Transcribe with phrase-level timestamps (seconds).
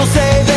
[0.00, 0.49] People say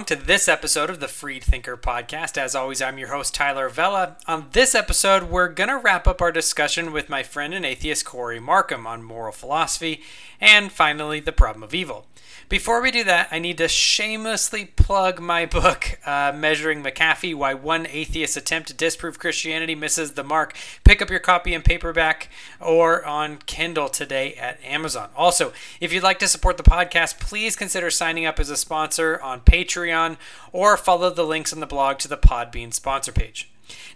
[0.00, 2.38] along to this episode of the Freed Thinker podcast.
[2.38, 4.16] As always, I'm your host, Tyler Vela.
[4.26, 8.06] On this episode, we're going to wrap up our discussion with my friend and atheist
[8.06, 10.00] Cory Markum on moral philosophy
[10.40, 12.06] and finally, the problem of evil.
[12.50, 17.54] Before we do that, I need to shamelessly plug my book, uh, Measuring McAfee Why
[17.54, 20.56] One Atheist Attempt to Disprove Christianity Misses the Mark.
[20.82, 22.28] Pick up your copy in paperback
[22.60, 25.10] or on Kindle today at Amazon.
[25.16, 29.20] Also, if you'd like to support the podcast, please consider signing up as a sponsor
[29.22, 30.16] on Patreon
[30.50, 33.48] or follow the links on the blog to the Podbean sponsor page.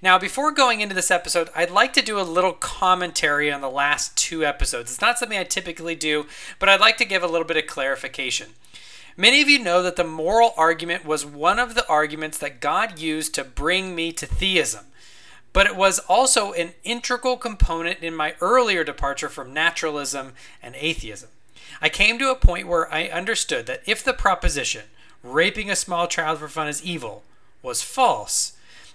[0.02, 3.70] Now, before going into this episode, I'd like to do a little commentary on the
[3.70, 4.92] last two episodes.
[4.92, 6.26] It's not something I typically do,
[6.58, 8.50] but I'd like to give a little bit of clarification.
[9.16, 12.98] Many of you know that the moral argument was one of the arguments that God
[12.98, 14.86] used to bring me to theism,
[15.52, 21.28] but it was also an integral component in my earlier departure from naturalism and atheism.
[21.80, 24.86] I came to a point where I understood that if the proposition,
[25.22, 27.22] raping a small child for fun is evil,
[27.62, 28.54] was false,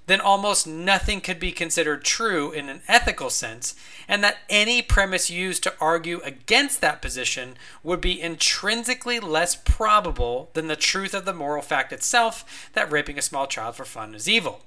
[0.09, 3.75] then almost nothing could be considered true in an ethical sense,
[4.07, 10.49] and that any premise used to argue against that position would be intrinsically less probable
[10.53, 14.15] than the truth of the moral fact itself that raping a small child for fun
[14.15, 14.61] is evil.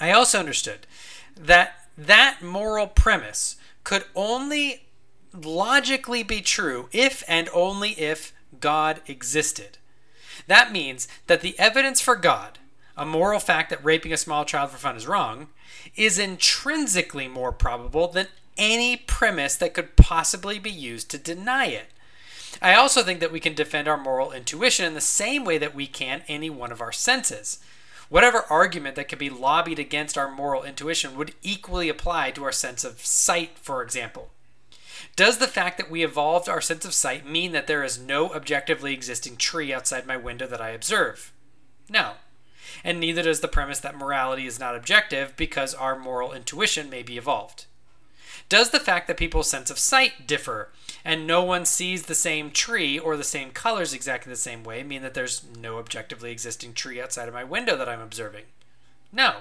[0.00, 0.86] I also understood
[1.36, 4.84] that that moral premise could only
[5.32, 9.78] logically be true if and only if God existed.
[10.46, 12.58] That means that the evidence for God,
[13.00, 15.48] a moral fact that raping a small child for fun is wrong,
[15.96, 18.26] is intrinsically more probable than
[18.58, 21.86] any premise that could possibly be used to deny it.
[22.60, 25.74] I also think that we can defend our moral intuition in the same way that
[25.74, 27.58] we can any one of our senses.
[28.10, 32.52] Whatever argument that could be lobbied against our moral intuition would equally apply to our
[32.52, 34.28] sense of sight, for example.
[35.16, 38.34] Does the fact that we evolved our sense of sight mean that there is no
[38.34, 41.32] objectively existing tree outside my window that I observe?
[41.88, 42.16] No.
[42.84, 47.02] And neither does the premise that morality is not objective because our moral intuition may
[47.02, 47.66] be evolved.
[48.48, 50.70] Does the fact that people's sense of sight differ
[51.04, 54.82] and no one sees the same tree or the same colors exactly the same way
[54.82, 58.44] mean that there's no objectively existing tree outside of my window that I'm observing?
[59.12, 59.36] No.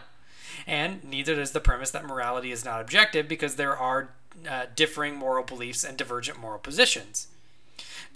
[0.68, 4.10] And neither does the premise that morality is not objective because there are
[4.48, 7.28] uh, differing moral beliefs and divergent moral positions.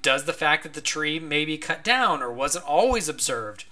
[0.04, 3.66] Does the fact that the tree may be cut down or wasn't always observed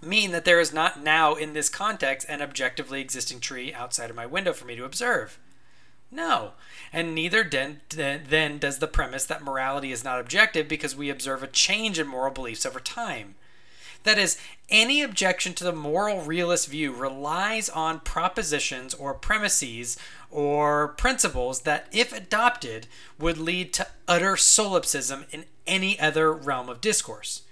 [0.00, 4.16] mean that there is not now in this context an objectively existing tree outside of
[4.16, 5.38] my window for me to observe?
[6.10, 6.52] No.
[6.92, 11.42] And neither then, then does the premise that morality is not objective because we observe
[11.42, 13.34] a change in moral beliefs over time.
[14.04, 14.38] That is,
[14.70, 19.98] any objection to the moral realist view relies on propositions or premises
[20.30, 22.86] or principles that, if adopted,
[23.18, 27.42] would lead to utter solipsism in any other realm of discourse.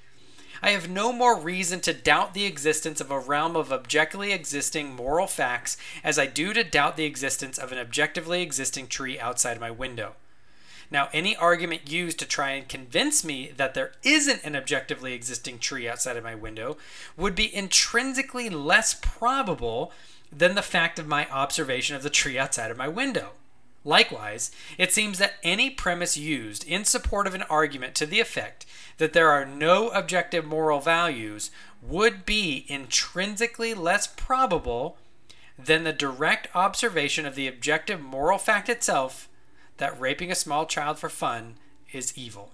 [0.62, 4.94] I have no more reason to doubt the existence of a realm of objectively existing
[4.94, 9.60] moral facts as I do to doubt the existence of an objectively existing tree outside
[9.60, 10.14] my window.
[10.90, 15.58] Now, any argument used to try and convince me that there isn't an objectively existing
[15.58, 16.76] tree outside of my window
[17.16, 19.92] would be intrinsically less probable
[20.30, 23.32] than the fact of my observation of the tree outside of my window.
[23.86, 28.66] Likewise, it seems that any premise used in support of an argument to the effect
[28.98, 34.98] that there are no objective moral values would be intrinsically less probable
[35.56, 39.28] than the direct observation of the objective moral fact itself
[39.76, 41.54] that raping a small child for fun
[41.92, 42.50] is evil.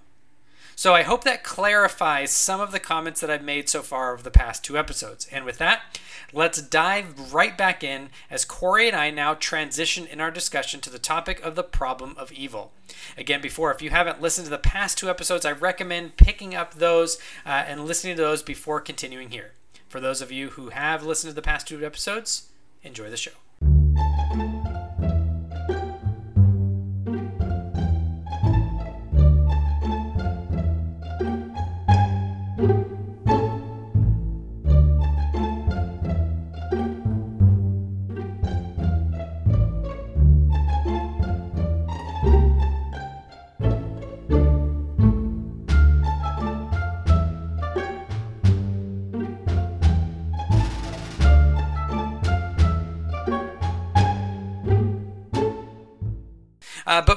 [0.82, 4.20] So I hope that clarifies some of the comments that I've made so far over
[4.20, 5.28] the past two episodes.
[5.30, 6.00] And with that,
[6.32, 10.90] let's dive right back in as Cory and I now transition in our discussion to
[10.90, 12.72] the topic of the problem of evil.
[13.16, 16.74] Again, before, if you haven't listened to the past two episodes, I recommend picking up
[16.74, 19.52] those uh, and listening to those before continuing here.
[19.88, 22.48] For those of you who have listened to the past two episodes,
[22.82, 23.38] enjoy the show.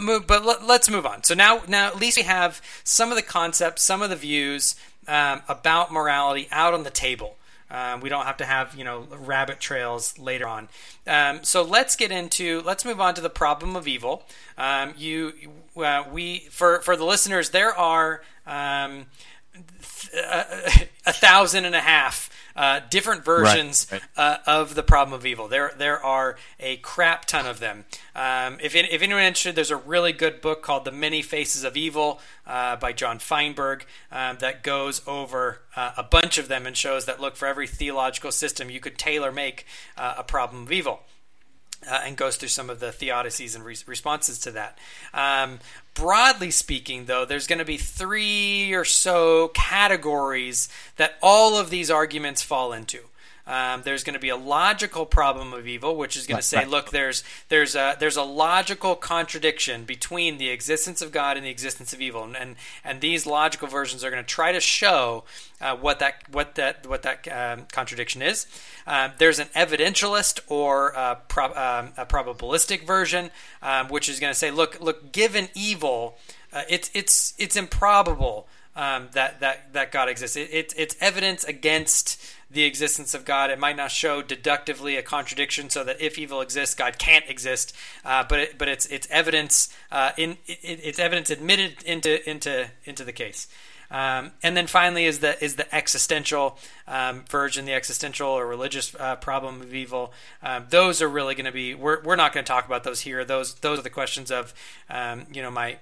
[0.06, 1.24] Move, but let, us move on.
[1.24, 4.76] So now, now at least we have some of the concepts, some of the views
[5.08, 7.36] um, about morality out on the table.
[7.70, 10.70] Um, we don't have to have you know rabbit trails later on.
[11.08, 14.24] Um, so let's get into let's move on to the problem of evil.
[14.58, 15.34] Um, you
[15.76, 19.08] uh, we for for the listeners there are um,
[19.54, 24.24] th- a, a thousand and a half uh, different versions right, right.
[24.24, 25.48] Uh, of the problem of evil.
[25.48, 27.86] There, there are a crap ton of them.
[28.16, 31.76] Um, if, if anyone interested, there's a really good book called The Many Faces of
[31.76, 36.78] Evil uh, by John Feinberg um, that goes over uh, a bunch of them and
[36.78, 39.66] shows that look for every theological system you could tailor make
[39.98, 41.02] uh, a problem of evil
[41.90, 44.78] uh, and goes through some of the theodicies and re- responses to that.
[45.14, 45.60] Um,
[45.94, 51.92] broadly speaking, though, there's going to be three or so categories that all of these
[51.92, 53.00] arguments fall into.
[53.48, 56.66] Um, there's going to be a logical problem of evil, which is going to say,
[56.66, 61.52] look, there's there's a there's a logical contradiction between the existence of God and the
[61.52, 65.24] existence of evil, and and, and these logical versions are going to try to show
[65.62, 68.48] uh, what that what that what that um, contradiction is.
[68.88, 73.30] Uh, there's an evidentialist or uh, pro- um, a probabilistic version,
[73.62, 76.18] um, which is going to say, look, look, given evil,
[76.52, 80.36] uh, it's it's it's improbable um, that that that God exists.
[80.36, 82.22] It, it, it's evidence against
[82.56, 83.52] the existence of God.
[83.52, 87.76] It might not show deductively a contradiction, so that if evil exists, God can't exist.
[88.04, 92.68] Uh, but it, but it's it's evidence uh, in it, it's evidence admitted into into
[92.86, 93.48] into the case.
[93.92, 96.58] Um, and then finally is the is the existential
[96.88, 100.12] um, version, the existential or religious uh, problem of evil.
[100.42, 101.76] Um, those are really going to be.
[101.76, 103.24] We're, we're not going to talk about those here.
[103.24, 104.54] Those those are the questions of
[104.90, 105.78] um, you know my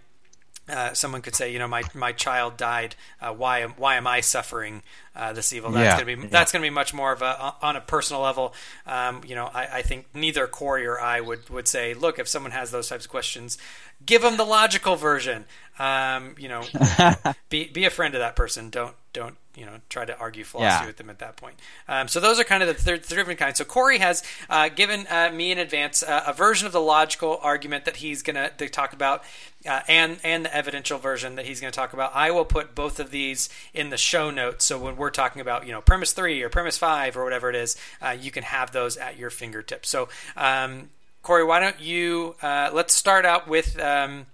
[0.69, 2.95] uh, someone could say, you know, my my child died.
[3.21, 4.81] Uh, why am why am I suffering
[5.15, 5.71] uh, this evil?
[5.71, 6.06] That's yeah.
[6.06, 8.54] gonna be that's gonna be much more of a on a personal level.
[8.88, 12.30] Um, you know, I, I, think neither Cory or I would would say, look, if
[12.30, 13.57] someone has those types of questions,
[14.06, 15.45] give them the logical version.
[15.80, 16.63] Um, you know,
[17.50, 18.69] be be a friend of that person.
[18.69, 20.88] Don't don't you know try to argue philosophy yeah.
[20.88, 21.55] with them at that point.
[21.88, 23.57] Um, so those are kind of the three different kinds.
[23.57, 27.39] So Cory has uh, given uh, me in advance uh, a version of the logical
[27.41, 29.23] argument that he's going to talk about,
[29.67, 32.11] uh, and and the evidential version that he's going to talk about.
[32.15, 34.65] I will put both of these in the show notes.
[34.65, 37.55] So when we're talking about you know premise three or premise five or whatever it
[37.55, 39.89] is, uh, you can have those at your fingertips.
[39.89, 40.09] So.
[40.35, 40.89] Um,
[41.21, 44.25] Cory, why don't you uh, let's start out with um,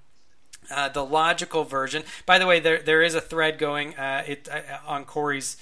[0.69, 2.04] uh, the logical version.
[2.25, 5.57] By the way, there there is a thread going uh, it uh, on Cory's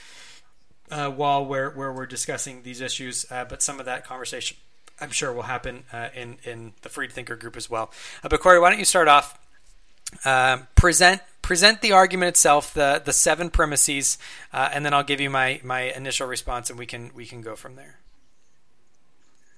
[0.91, 4.57] uh, wall where where we're discussing these issues, uh, but some of that conversation
[4.99, 5.83] I'm sure will happen
[6.15, 7.91] in in the Freed Thinker group as well.
[8.21, 9.39] but Cory, why don't you start off?
[10.23, 14.17] Um, present present the argument itself, the the seven premises,
[14.51, 17.55] and then I'll give you my my initial response, and we can we can go
[17.55, 17.99] from there.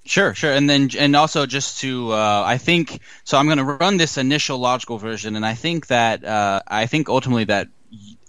[0.10, 3.38] Sure, sure, and then and also just to uh, I think so.
[3.38, 7.10] I'm going to run this initial logical version, and I think that uh, I think
[7.10, 7.68] ultimately that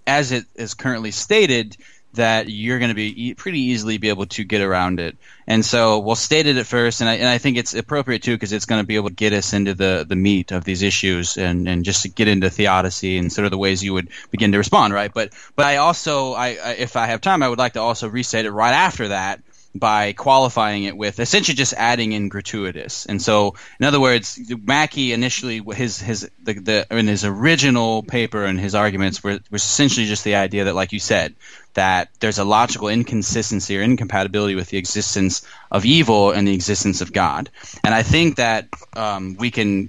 [0.06, 1.79] as it is currently stated
[2.12, 5.17] that you're going to be e- pretty easily be able to get around it.
[5.47, 8.35] And so we'll state it at first, and I, and I think it's appropriate too
[8.35, 10.82] because it's going to be able to get us into the, the meat of these
[10.82, 14.11] issues and, and just to get into theodicy and sort of the ways you would
[14.31, 15.15] begin to respond, right?
[15.15, 18.06] But but I also I, I if I have time, I would like to also
[18.06, 19.41] restate it right after that
[19.74, 23.06] by qualifying it with essentially just adding in gratuitous.
[23.06, 28.44] And so, in other words, Mackie initially his his the, the in his original paper
[28.44, 31.34] and his arguments were was essentially just the idea that, like you said,
[31.74, 37.00] that there's a logical inconsistency or incompatibility with the existence of evil and the existence
[37.00, 37.48] of God.
[37.84, 39.89] And I think that um, we can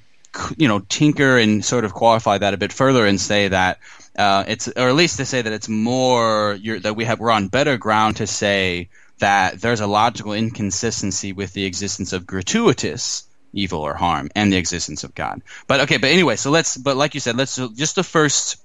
[0.57, 3.79] you know tinker and sort of qualify that a bit further and say that
[4.17, 7.47] uh, it's or at least to say that it's more that we have we're on
[7.47, 8.89] better ground to say
[9.21, 13.23] that there's a logical inconsistency with the existence of gratuitous
[13.53, 15.41] evil or harm and the existence of God.
[15.67, 18.57] But okay, but anyway, so let's, but like you said, let's just the first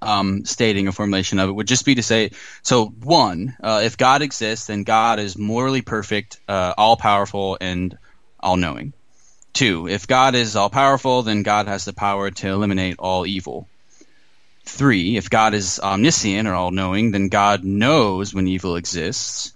[0.00, 2.30] um, stating a formulation of it would just be to say,
[2.62, 7.96] so one, uh, if God exists, then God is morally perfect, uh, all powerful, and
[8.40, 8.92] all knowing.
[9.52, 13.68] Two, if God is all powerful, then God has the power to eliminate all evil.
[14.64, 19.52] Three, if God is omniscient or all knowing, then God knows when evil exists.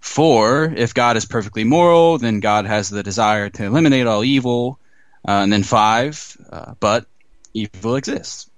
[0.00, 4.78] Four, if God is perfectly moral, then God has the desire to eliminate all evil.
[5.26, 7.06] Uh, and then five, uh, but
[7.52, 8.48] evil exists.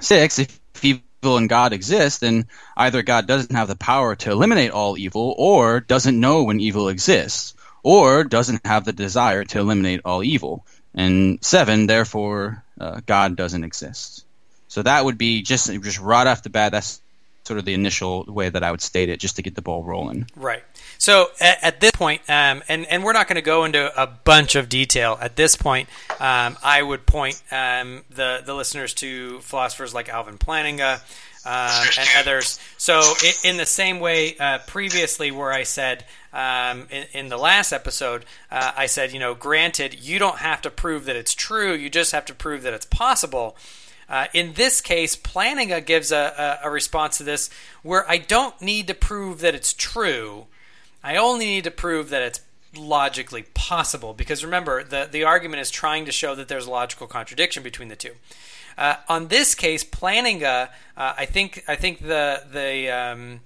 [0.00, 4.70] Six, if evil and God exist, then either God doesn't have the power to eliminate
[4.70, 10.00] all evil, or doesn't know when evil exists, or doesn't have the desire to eliminate
[10.04, 10.64] all evil.
[10.94, 14.24] And seven, therefore, uh, God doesn't exist.
[14.68, 16.72] So that would be just just right off the bat.
[16.72, 17.00] That's
[17.44, 19.82] sort of the initial way that I would state it, just to get the ball
[19.84, 20.26] rolling.
[20.36, 20.62] Right.
[20.98, 24.06] So at, at this point, um, and and we're not going to go into a
[24.06, 25.88] bunch of detail at this point.
[26.20, 31.00] Um, I would point um, the the listeners to philosophers like Alvin Plantinga.
[31.46, 32.60] Um, and others.
[32.76, 33.00] So,
[33.42, 38.26] in the same way, uh, previously, where I said um, in, in, the last episode,
[38.50, 41.88] uh, I said, you know, granted, you don't have to prove that it's true, you
[41.88, 43.56] just have to prove that it's possible.
[44.08, 47.50] Uh, in this case, Plantinga gives a, a, a, response to this
[47.82, 50.46] where I don't need to prove that it's true.
[51.02, 52.40] I only need to prove that it's
[52.76, 54.14] logically possible.
[54.14, 57.88] Because remember, the, the argument is trying to show that there's a logical contradiction between
[57.88, 58.12] the two.
[58.76, 63.40] Uh, on this case, Plantinga, uh, I think I think the the um,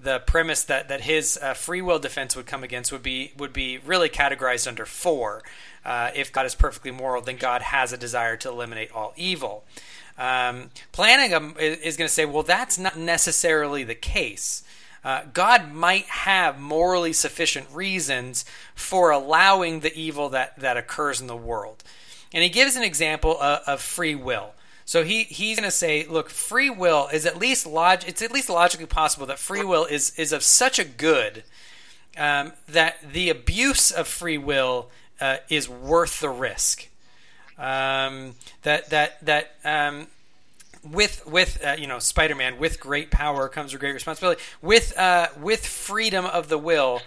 [0.00, 3.52] the premise that that his uh, free will defense would come against would be would
[3.52, 5.42] be really categorized under four.
[5.84, 9.64] Uh, if God is perfectly moral, then God has a desire to eliminate all evil.
[10.16, 14.64] Um, is, is going to say, well, that's not necessarily the case.
[15.04, 21.26] Uh, God might have morally sufficient reasons for allowing the evil that, that occurs in
[21.26, 21.82] the world.
[22.32, 24.52] And he gives an example of, of free will.
[24.84, 28.32] So he he's going to say, look, free will is at least log- it's at
[28.32, 31.44] least logically possible that free will is is of such a good
[32.16, 34.88] um, that the abuse of free will
[35.20, 36.88] uh, is worth the risk.
[37.58, 40.06] Um, that that that um,
[40.84, 44.40] with with uh, you know Spider-Man with great power comes a great responsibility.
[44.62, 47.00] With uh, with freedom of the will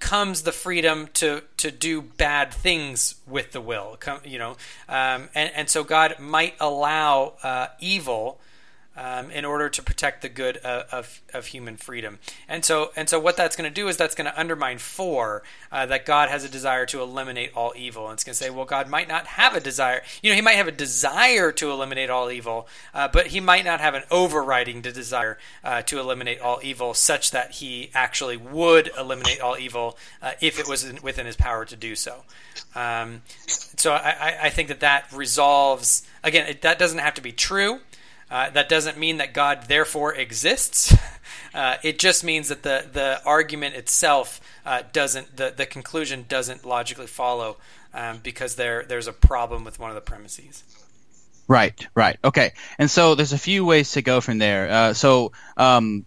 [0.00, 3.96] comes the freedom to to do bad things with the will.
[3.98, 4.56] Come, you know,
[4.88, 8.40] um, and and so God might allow uh, evil
[8.98, 12.18] um, in order to protect the good of, of, human freedom.
[12.48, 15.44] And so, and so, what that's going to do is that's going to undermine four
[15.70, 18.06] uh, that God has a desire to eliminate all evil.
[18.06, 20.02] And it's going to say, well, God might not have a desire.
[20.20, 23.64] You know, He might have a desire to eliminate all evil, uh, but He might
[23.64, 28.90] not have an overriding desire uh, to eliminate all evil, such that He actually would
[28.98, 32.24] eliminate all evil uh, if it was in, within His power to do so.
[32.74, 36.02] Um, so, I, I, think that that resolves.
[36.24, 37.80] Again, it, that doesn't have to be true.
[38.30, 40.94] Uh, that doesn't mean that God therefore exists.
[41.54, 46.64] Uh, it just means that the, the argument itself uh, doesn't, the, the conclusion doesn't
[46.64, 47.56] logically follow
[47.94, 50.62] um, because there there's a problem with one of the premises.
[51.48, 52.18] Right, right.
[52.22, 52.52] Okay.
[52.78, 54.70] And so there's a few ways to go from there.
[54.70, 56.04] Uh, so um,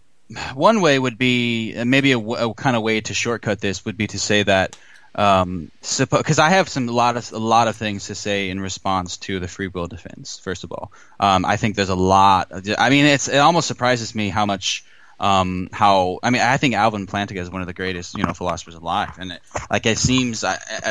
[0.54, 4.06] one way would be maybe a, a kind of way to shortcut this would be
[4.06, 4.76] to say that
[5.14, 8.60] um, because I have some a lot of a lot of things to say in
[8.60, 10.38] response to the free will defense.
[10.38, 12.50] First of all, um, I think there's a lot.
[12.78, 14.84] I mean, it's it almost surprises me how much
[15.22, 18.32] um, how I mean I think Alvin Plantinga is one of the greatest you know
[18.34, 20.44] philosophers alive, and it, like it seems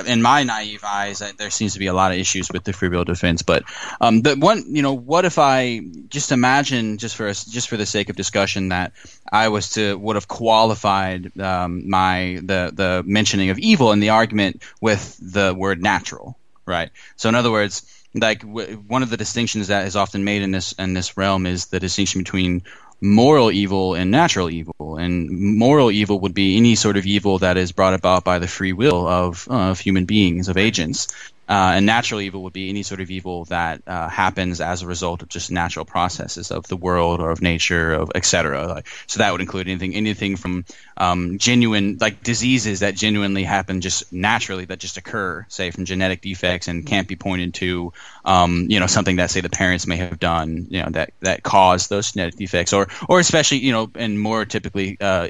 [0.08, 2.88] in my naive eyes there seems to be a lot of issues with the free
[2.88, 3.42] will defense.
[3.42, 3.64] But
[4.00, 7.76] um, the one you know what if I just imagine just for us just for
[7.76, 8.94] the sake of discussion that
[9.30, 14.10] I was to would have qualified um, my the the mentioning of evil in the
[14.10, 16.90] argument with the word natural, right?
[17.18, 20.52] So in other words like w- one of the distinctions that is often made in
[20.52, 22.64] this in this realm is the distinction between
[23.02, 24.98] moral evil and natural evil.
[24.98, 28.48] And moral evil would be any sort of evil that is brought about by the
[28.48, 31.08] free will of, uh, of human beings, of agents.
[31.52, 34.88] Uh, and natural evil would be any sort of evil that uh, happens as a
[34.88, 38.68] result of just natural processes of the world or of nature, of etc.
[38.68, 40.64] Like, so that would include anything, anything from
[40.96, 46.22] um, genuine, like diseases that genuinely happen just naturally, that just occur, say from genetic
[46.22, 47.92] defects and can't be pointed to,
[48.24, 51.44] um, you know, something that say the parents may have done, you know, that that
[51.44, 54.98] caused those genetic defects, or or especially, you know, and more typically.
[55.02, 55.28] Uh,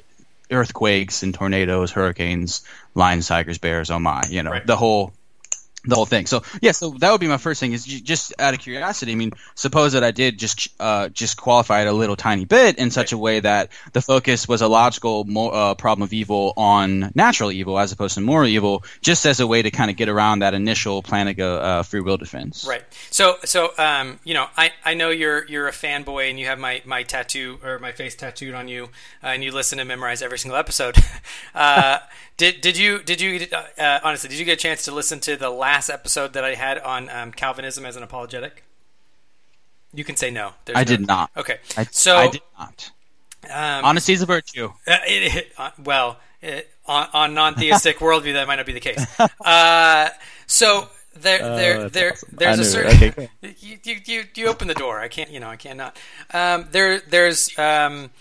[0.53, 4.67] earthquakes and tornadoes, hurricanes, lions, tigers, bears, oh my, you know, right.
[4.67, 5.13] the whole
[5.83, 6.27] the whole thing.
[6.27, 9.11] So yeah, so that would be my first thing is just out of curiosity.
[9.11, 12.77] I mean, suppose that I did just uh, just qualify it a little tiny bit
[12.77, 16.53] in such a way that the focus was a logical mo- uh, problem of evil
[16.55, 19.97] on natural evil as opposed to moral evil, just as a way to kind of
[19.97, 22.65] get around that initial Plantinga uh, free will defense.
[22.67, 22.83] Right.
[23.09, 26.59] So so um, you know, I, I know you're you're a fanboy and you have
[26.59, 28.85] my my tattoo or my face tattooed on you,
[29.23, 30.95] uh, and you listen and memorize every single episode.
[32.41, 35.19] Uh, did did you did you uh, honestly did you get a chance to listen
[35.21, 38.63] to the last episode that I had on um, Calvinism as an apologetic?
[39.93, 40.53] You can say no.
[40.65, 41.31] There's I no, did not.
[41.35, 42.91] Okay, I, so I did not.
[43.43, 44.71] Um, Honesty is a virtue.
[44.87, 48.79] Uh, it, it, uh, well, it, on, on non-theistic worldview, that might not be the
[48.79, 49.03] case.
[49.43, 50.09] Uh,
[50.47, 52.29] so there, oh, there, there, awesome.
[52.31, 53.09] there's a certain.
[53.09, 53.29] Okay,
[53.59, 54.99] you, you, you, you open the door.
[54.99, 55.29] I can't.
[55.29, 55.97] You know, I cannot.
[56.33, 57.57] Um, there, there's.
[57.59, 58.11] Um,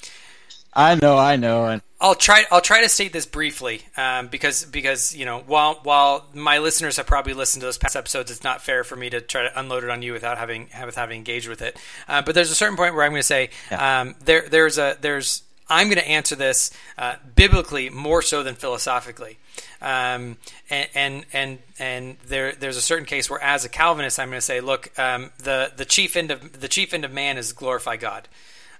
[0.72, 2.44] I know, I know, and I'll try.
[2.50, 6.96] I'll try to state this briefly, um, because because you know while while my listeners
[6.96, 9.60] have probably listened to those past episodes, it's not fair for me to try to
[9.60, 11.76] unload it on you without having with having engaged with it.
[12.08, 14.00] Uh, but there's a certain point where I'm going to say yeah.
[14.00, 18.56] um, there there's a there's I'm going to answer this uh, biblically more so than
[18.56, 19.38] philosophically.
[19.80, 20.36] Um,
[20.68, 24.38] and and and, and there, there's a certain case where, as a Calvinist, I'm going
[24.38, 27.52] to say, look, um, the the chief end of the chief end of man is
[27.52, 28.28] glorify God.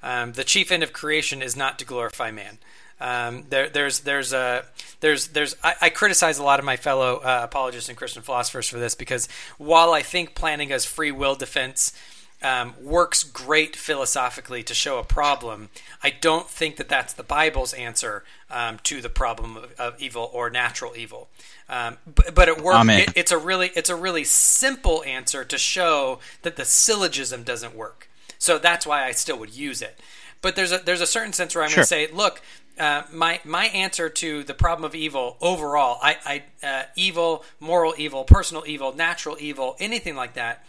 [0.02, 2.58] Um, the chief end of creation is not to glorify man.
[3.00, 4.64] Um, there, there's there's a
[5.00, 8.68] there's there's I, I, criticize a lot of my fellow uh, apologists and Christian philosophers
[8.68, 9.26] for this because
[9.56, 11.94] while I think Plantinga's free will defense
[12.42, 15.70] um, works great philosophically to show a problem,
[16.02, 20.30] I don't think that that's the Bible's answer um, to the problem of, of, evil
[20.32, 21.28] or natural evil.
[21.68, 22.88] Um, but, but, it works.
[22.88, 27.74] It, it's a really it's a really simple answer to show that the syllogism doesn't
[27.74, 28.10] work.
[28.38, 29.98] So that's why I still would use it.
[30.42, 31.76] But there's a there's a certain sense where I'm sure.
[31.76, 32.40] going to say, look,
[32.80, 37.94] uh, my my answer to the problem of evil overall, I, I uh, evil, moral
[37.98, 40.64] evil, personal evil, natural evil, anything like that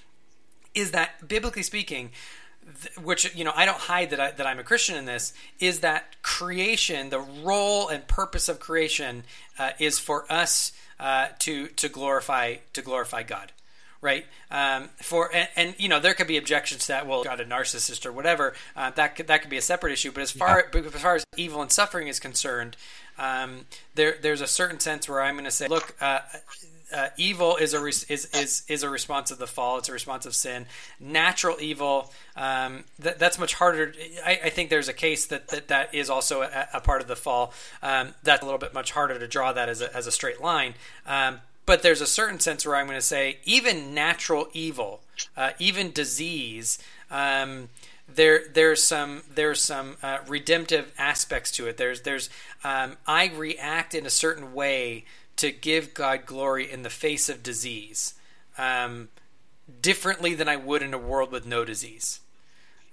[0.76, 2.12] is that biblically speaking,
[3.02, 5.80] which you know I don't hide that I, that I'm a Christian in this is
[5.80, 9.24] that creation, the role and purpose of creation,
[9.58, 13.54] uh, is for us uh, to to glorify to glorify God,
[14.02, 14.26] right?
[14.50, 17.08] Um, for and, and, you know there could be objections to that.
[17.08, 18.54] Well, God a narcissist or whatever.
[18.76, 20.12] Uh, that could, that could be a separate issue.
[20.12, 20.82] But as far yeah.
[20.82, 22.76] as far as evil and suffering is concerned,
[23.18, 23.66] um,
[23.96, 26.20] there there's a certain sense where I'm going to say, look, uh,
[26.94, 29.78] uh, evil is a re- is, is is a response of the fall.
[29.78, 30.66] It's a response of sin.
[31.00, 33.94] Natural evil um, that, that's much harder.
[34.26, 37.08] I, I, think there's a case that that, that is also a, a part of
[37.08, 37.54] the fall.
[37.82, 40.42] Um, that's a little bit much harder to draw that as a, as a straight
[40.42, 40.74] line.
[41.06, 41.40] Um,
[41.72, 45.00] but there's a certain sense where I'm going to say even natural evil,
[45.38, 46.78] uh, even disease.
[47.10, 47.70] Um,
[48.14, 51.78] there there's some there's some uh, redemptive aspects to it.
[51.78, 52.30] There's there's
[52.66, 55.06] um, I react in a certain way
[55.38, 58.16] to give God glory in the face of disease
[58.58, 59.08] um,
[59.82, 62.20] differently than I would in a world with no disease.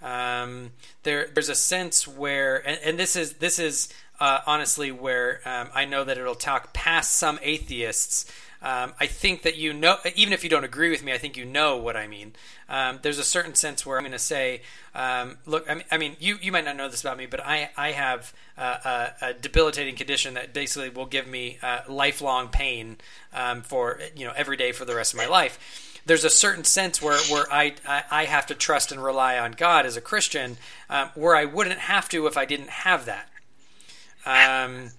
[0.01, 0.71] Um,
[1.03, 3.89] there, there's a sense where, and, and this is this is
[4.21, 9.43] uh, honestly where um, I know that it'll talk past some atheists um, I think
[9.43, 11.97] that you know, even if you don't agree with me, I think you know what
[11.97, 12.33] I mean.
[12.69, 14.63] Um, there's a certain sense where I'm going to say,
[14.95, 17.41] um, look, I mean, I mean, you, you might not know this about me, but
[17.45, 22.49] I, I have uh, a, a, debilitating condition that basically will give me uh, lifelong
[22.49, 22.97] pain
[23.33, 26.65] um, for, you know, every day for the rest of my life there's a certain
[26.65, 30.01] sense where, where I, I, I, have to trust and rely on God as a
[30.01, 30.57] Christian,
[30.89, 33.29] um, where I wouldn't have to if I didn't have that.
[34.25, 34.93] Um,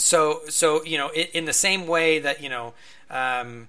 [0.00, 2.74] so so you know in, in the same way that you know
[3.10, 3.68] um,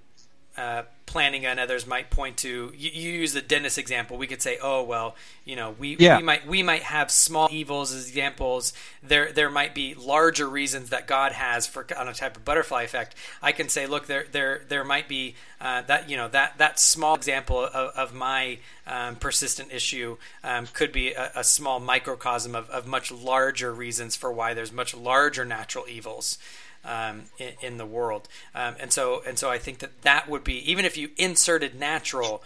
[0.56, 4.16] uh, Plantinga and others might point to you, you, use the dentist example.
[4.16, 6.16] We could say oh well you know we, yeah.
[6.16, 8.72] we might we might have small evils as examples.
[9.02, 12.82] There there might be larger reasons that god has for on a type of butterfly
[12.82, 13.14] effect.
[13.42, 16.80] I can say look there there there might be uh, that you know that that
[16.80, 22.56] small example of, of my um, persistent issue um, could be a, a, small microcosm
[22.56, 26.36] of, of much larger reasons for why there's much larger natural evils
[26.84, 28.28] um, in, in, the world.
[28.54, 31.78] Um, and so and so I think that that would be even if you inserted
[31.78, 32.42] natural.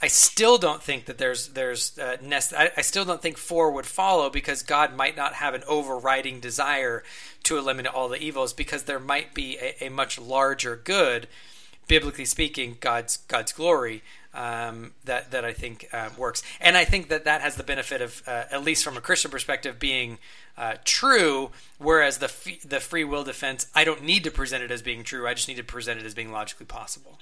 [0.00, 2.54] I still don't think that there's there's uh, nest.
[2.56, 6.38] I, I, still don't think four would follow because God might not have an overriding
[6.38, 7.02] desire
[7.42, 11.26] to eliminate all the evils because there might be a, a much larger good,
[11.88, 14.02] biblically speaking, God's God's glory
[14.38, 18.00] um, that that I think uh, works, and I think that that has the benefit
[18.00, 20.18] of uh, at least from a Christian perspective being
[20.56, 24.70] uh, true, whereas the f- the free will defense, I don't need to present it
[24.70, 25.26] as being true.
[25.26, 27.18] I just need to present it as being logically possible.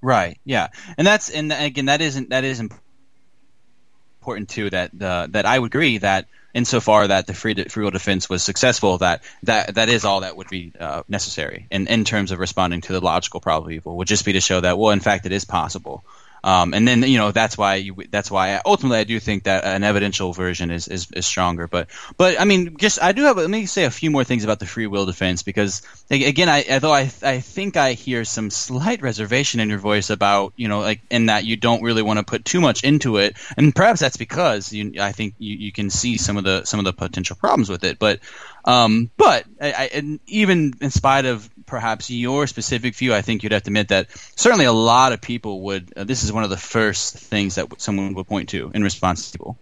[0.00, 0.38] Right.
[0.44, 0.68] Yeah.
[0.96, 4.70] And that's and again that isn't that is important too.
[4.70, 8.42] That uh, that I would agree that insofar that the free free will defense was
[8.42, 12.38] successful, that that that is all that would be uh, necessary in in terms of
[12.38, 15.26] responding to the logical problem evil would just be to show that well, in fact,
[15.26, 16.04] it is possible.
[16.44, 19.64] Um, and then you know that's why you, that's why ultimately I do think that
[19.64, 21.68] an evidential version is, is, is stronger.
[21.68, 24.42] But but I mean, just I do have let me say a few more things
[24.42, 28.50] about the free will defense because again, I although I I think I hear some
[28.50, 32.18] slight reservation in your voice about you know like in that you don't really want
[32.18, 35.72] to put too much into it, and perhaps that's because you I think you, you
[35.72, 38.00] can see some of the some of the potential problems with it.
[38.00, 38.18] But
[38.64, 43.52] um, but I, I, even in spite of perhaps your specific view, I think you'd
[43.52, 45.92] have to admit that certainly a lot of people would.
[45.96, 49.30] Uh, this is one of the first things that someone would point to in response
[49.30, 49.58] to people,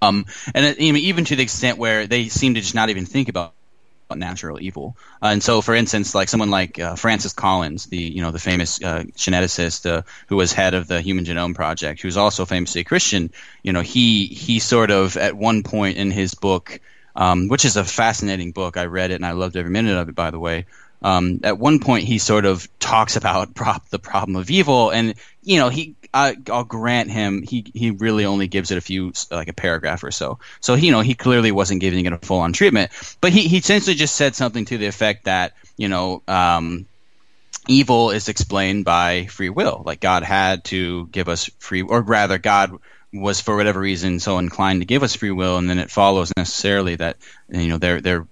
[0.00, 3.28] um, and it, even to the extent where they seem to just not even think
[3.28, 3.54] about
[4.14, 4.94] natural evil.
[5.22, 8.38] Uh, and so, for instance, like someone like uh, Francis Collins, the you know the
[8.38, 12.82] famous uh, geneticist uh, who was head of the Human Genome Project, who's also famously
[12.82, 13.30] a Christian,
[13.62, 16.80] you know, he he sort of at one point in his book
[17.14, 18.76] um, which is a fascinating book.
[18.76, 20.66] I read it and I loved every minute of it, by the way.
[21.02, 25.14] Um, at one point, he sort of talks about prop, the problem of evil, and
[25.42, 29.12] you know, he I, I'll grant him he he really only gives it a few
[29.30, 30.38] like a paragraph or so.
[30.60, 33.58] So you know he clearly wasn't giving it a full on treatment, but he he
[33.58, 36.22] essentially just said something to the effect that you know.
[36.28, 36.86] Um,
[37.68, 39.82] evil is explained by free will.
[39.86, 42.72] Like God had to give us free, or rather, God
[43.12, 46.32] was for whatever reason so inclined to give us free will, and then it follows
[46.36, 48.26] necessarily that you know there there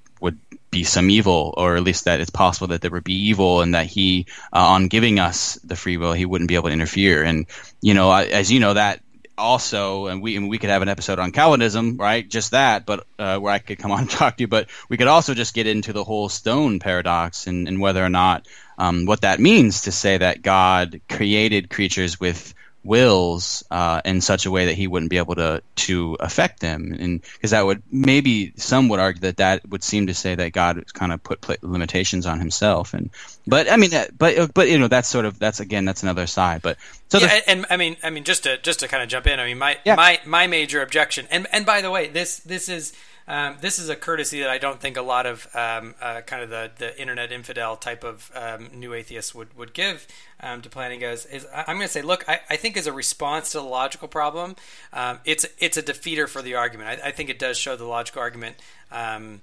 [0.70, 3.74] be some evil, or at least that it's possible that there would be evil, and
[3.74, 7.22] that He, uh, on giving us the free will, He wouldn't be able to interfere.
[7.22, 7.46] And
[7.80, 9.00] you know, as you know, that
[9.40, 12.28] also, and we and we could have an episode on Calvinism, right?
[12.28, 14.48] Just that, but uh, where I could come on and talk to you.
[14.48, 18.10] But we could also just get into the whole stone paradox and, and whether or
[18.10, 18.46] not
[18.78, 24.46] um, what that means to say that God created creatures with wills uh, in such
[24.46, 27.82] a way that he wouldn't be able to to affect them, and because that would
[27.90, 31.62] maybe some would argue that that would seem to say that God kind of put
[31.62, 33.10] limitations on himself, and
[33.46, 36.62] but I mean, but but you know that's sort of that's again that's another side,
[36.62, 39.08] but so yeah, the, and I mean I mean just to just to kind of
[39.08, 39.94] jump in, I mean my yeah.
[39.94, 42.92] my my major objection, and and by the way, this this is
[43.28, 46.42] um, this is a courtesy that I don't think a lot of um, uh, kind
[46.42, 50.06] of the, the internet infidel type of um, new atheists would, would give
[50.40, 51.12] um, to Plantinga.
[51.32, 54.08] Is, I'm going to say, look, I, I, think as a response to the logical
[54.08, 54.56] problem,
[54.92, 57.00] um, it's it's a defeater for the argument.
[57.02, 58.56] I, I, think it does show the logical argument
[58.90, 59.42] um,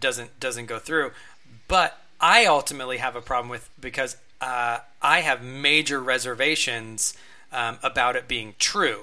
[0.00, 1.10] doesn't doesn't go through,
[1.68, 7.14] but I ultimately have a problem with because uh, I have major reservations
[7.52, 9.02] about it being true.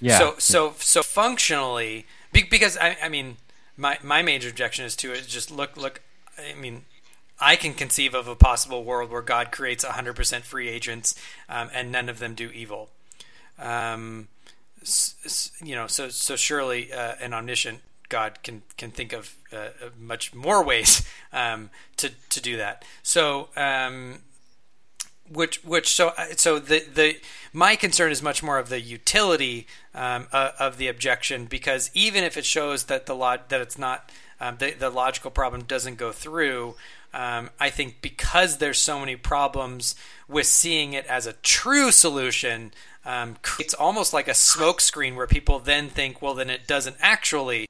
[0.00, 0.18] Yeah.
[0.18, 3.38] So so so functionally be- because I, I mean,
[3.76, 5.26] my my major objection is to it.
[5.26, 6.02] Just look, look.
[6.38, 6.84] I mean,
[7.40, 11.14] I can conceive of a possible world where God creates 100% free agents
[11.48, 12.90] um, and none of them do evil.
[13.58, 14.28] Um,
[15.62, 19.68] you know, so so surely uh, an omniscient God can can think of uh,
[19.98, 22.84] much more ways um, to to do that.
[23.02, 24.20] So um,
[25.34, 27.16] which which so uh, so the the
[27.52, 32.24] my concern is much more of the utility um, uh, of the objection because even
[32.24, 35.96] if it shows that the lot that it's not um, the, the logical problem doesn't
[35.96, 36.74] go through
[37.12, 39.94] um, I think because there's so many problems
[40.28, 42.72] with seeing it as a true solution
[43.04, 47.66] um, it's almost like a smokescreen where people then think well then it doesn't actually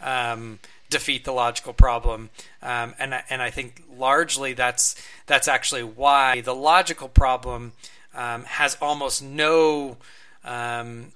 [0.00, 0.58] um,
[0.92, 2.30] defeat the logical problem.
[2.62, 4.94] Um, and and I think largely that's
[5.26, 7.72] that's actually why the logical problem
[8.14, 9.96] um, has almost no.
[10.44, 11.12] Um,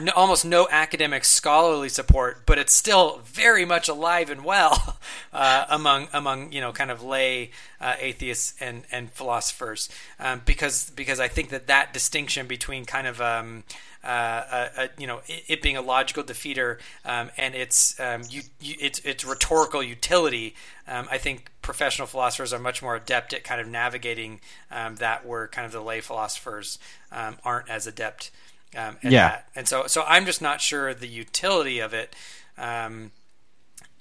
[0.00, 4.98] no, almost no academic scholarly support, but it's still very much alive and well
[5.32, 10.90] uh, among among you know kind of lay uh, atheists and and philosophers, um, because
[10.90, 13.64] because I think that that distinction between kind of um,
[14.04, 14.42] uh,
[14.76, 18.42] a, a, you know it, it, being a logical defeater um, and its um, you,
[18.60, 20.54] you, its its rhetorical utility.
[20.86, 25.24] Um, I think professional philosophers are much more adept at kind of navigating um, that,
[25.24, 26.78] where kind of the lay philosophers
[27.10, 28.30] um, aren't as adept.
[28.76, 29.28] Um, at yeah.
[29.28, 29.48] that.
[29.54, 32.14] And so so I'm just not sure the utility of it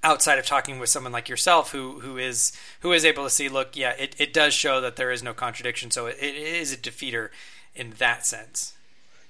[0.03, 3.47] outside of talking with someone like yourself who who is who is able to see
[3.49, 6.73] look yeah it, it does show that there is no contradiction so it, it is
[6.73, 7.29] a defeater
[7.73, 8.73] in that sense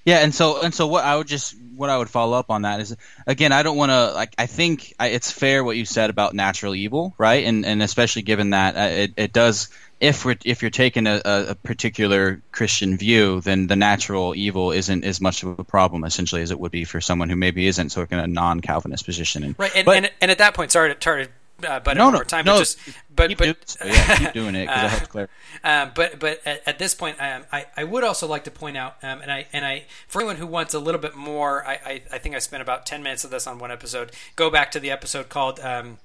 [0.05, 2.63] yeah, and so and so what I would just what I would follow up on
[2.63, 6.09] that is again I don't want to like I think it's fair what you said
[6.09, 7.45] about natural evil, right?
[7.45, 11.21] And and especially given that uh, it, it does if we're if you're taking a,
[11.23, 16.41] a particular Christian view, then the natural evil isn't as much of a problem essentially
[16.41, 19.43] as it would be for someone who maybe isn't sort of in a non-Calvinist position.
[19.43, 21.31] And, right, and, but, and, and at that point, sorry to, sorry to
[21.63, 22.45] uh, but no, no, more time.
[22.45, 22.79] No, but just
[23.15, 25.29] but keep but doing, so yeah, keep doing it because uh, helps clear.
[25.63, 28.77] Um, but but at, at this point, um, I I would also like to point
[28.77, 31.73] out, um, and I and I for anyone who wants a little bit more, I,
[31.85, 34.11] I, I think I spent about ten minutes of this on one episode.
[34.35, 35.59] Go back to the episode called.
[35.59, 35.99] Um,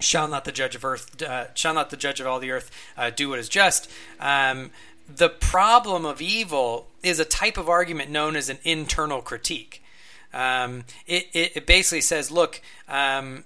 [0.00, 2.70] shall not the judge of earth, uh, shall not the judge of all the earth
[2.96, 3.90] uh, do what is just?
[4.18, 4.70] Um,
[5.14, 9.82] the problem of evil is a type of argument known as an internal critique.
[10.32, 13.44] Um, it, it, it, basically says, look, um,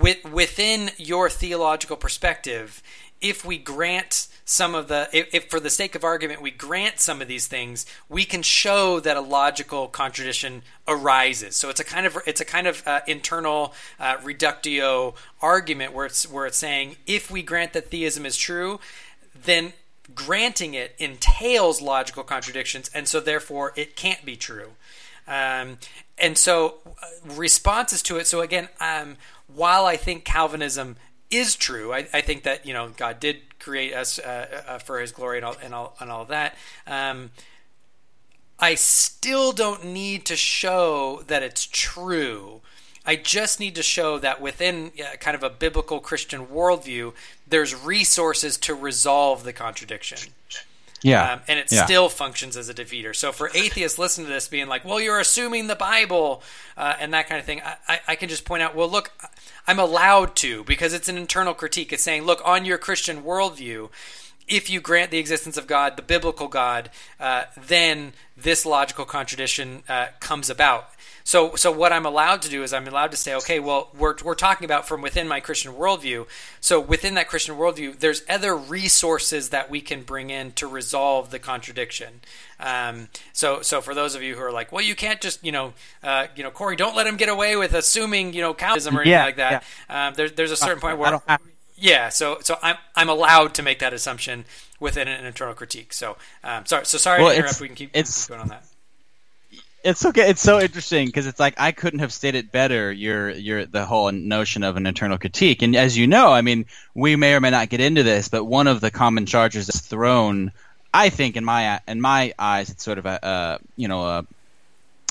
[0.00, 2.82] with, within your theological perspective,
[3.20, 7.00] if we grant some of the, if, if, for the sake of argument we grant
[7.00, 11.56] some of these things, we can show that a logical contradiction arises.
[11.56, 16.06] So it's a kind of it's a kind of uh, internal uh, reductio argument where
[16.06, 18.78] it's where it's saying if we grant that theism is true,
[19.44, 19.72] then
[20.14, 24.70] granting it entails logical contradictions, and so therefore it can't be true.
[25.26, 25.78] Um,
[26.18, 28.28] and so uh, responses to it.
[28.28, 29.16] So again, um,
[29.54, 30.96] while I think Calvinism
[31.30, 35.00] is true, I, I, think that you know God did create us uh, uh, for
[35.00, 36.56] His glory and all and all, and all that.
[36.86, 37.30] Um,
[38.58, 42.62] I still don't need to show that it's true.
[43.04, 47.12] I just need to show that within uh, kind of a biblical Christian worldview,
[47.46, 50.30] there's resources to resolve the contradiction.
[51.02, 51.34] Yeah.
[51.34, 51.84] Um, and it Yeah.
[51.84, 53.14] still functions as a defeater.
[53.14, 56.42] So for atheists listening to this being like, well, you're assuming the Bible
[56.76, 59.12] uh, and that kind of thing, I, I, I can just point out, well, look,
[59.66, 61.92] I'm allowed to because it's an internal critique.
[61.92, 63.90] It's saying, look, on your Christian worldview,
[64.48, 69.82] if you grant the existence of God, the biblical God, uh, then this logical contradiction
[69.88, 70.90] uh, comes about.
[71.26, 74.14] So, so what I'm allowed to do is I'm allowed to say, okay, well, we're,
[74.22, 76.28] we're talking about from within my Christian worldview.
[76.60, 81.32] So within that Christian worldview, there's other resources that we can bring in to resolve
[81.32, 82.20] the contradiction.
[82.60, 85.50] Um, so, so for those of you who are like, well, you can't just, you
[85.50, 85.72] know,
[86.04, 89.00] uh, you know, Cory, don't let him get away with assuming, you know, Calvinism or
[89.00, 89.64] anything Yeah, like that.
[89.90, 91.40] Um, there, there's a certain point I where don't have-
[91.74, 94.44] yeah, so so I'm I'm allowed to make that assumption
[94.80, 95.92] within an internal critique.
[95.92, 97.60] So um, sorry, so sorry Well, to interrupt.
[97.60, 98.64] We can keep, it's- keep going on that.
[99.86, 100.28] It's okay.
[100.28, 104.10] It's so interesting because it's like I couldn't have stated better your your the whole
[104.10, 105.62] notion of an internal critique.
[105.62, 108.44] And as you know, I mean, we may or may not get into this, but
[108.44, 110.50] one of the common charges that's thrown,
[110.92, 114.26] I think, in my in my eyes, it's sort of a, a you know a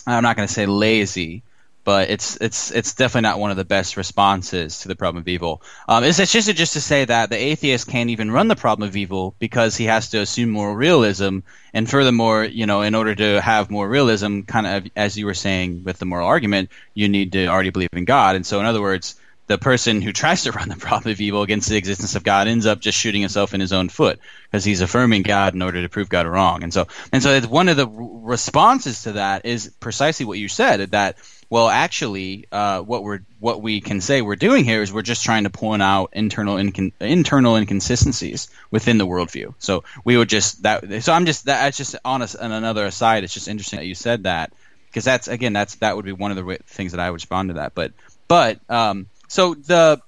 [0.06, 1.42] I'm not going to say lazy,
[1.86, 5.28] but it's it's it's definitely not one of the best responses to the problem of
[5.28, 5.62] evil.
[5.88, 8.90] Um, it's, it's just just to say that the atheist can't even run the problem
[8.90, 11.40] of evil because he has to assume moral realism,
[11.74, 15.36] and furthermore, you know, in order to have more realism, kind of as you were
[15.36, 18.36] saying with the moral argument, you need to already believe in God.
[18.36, 19.16] And so, in other words,
[19.48, 22.48] the person who tries to run the problem of evil against the existence of God
[22.48, 25.84] ends up just shooting himself in his own foot because he's affirming God in order
[25.84, 26.64] to prove God wrong.
[26.64, 30.48] And so, and so, it's one of the responses to that is precisely what you
[30.48, 31.18] said that
[31.50, 35.24] well, actually, uh, what we're what we can say we're doing here is we're just
[35.24, 39.54] trying to point out internal incon- internal inconsistencies within the worldview.
[39.60, 41.04] So we would just that.
[41.04, 43.24] So I'm just that's just on, a, on another aside.
[43.24, 44.54] It's just interesting that you said that
[44.88, 47.50] because that's again that's that would be one of the things that I would respond
[47.50, 47.76] to that.
[47.76, 47.94] But
[48.28, 50.02] but um, so the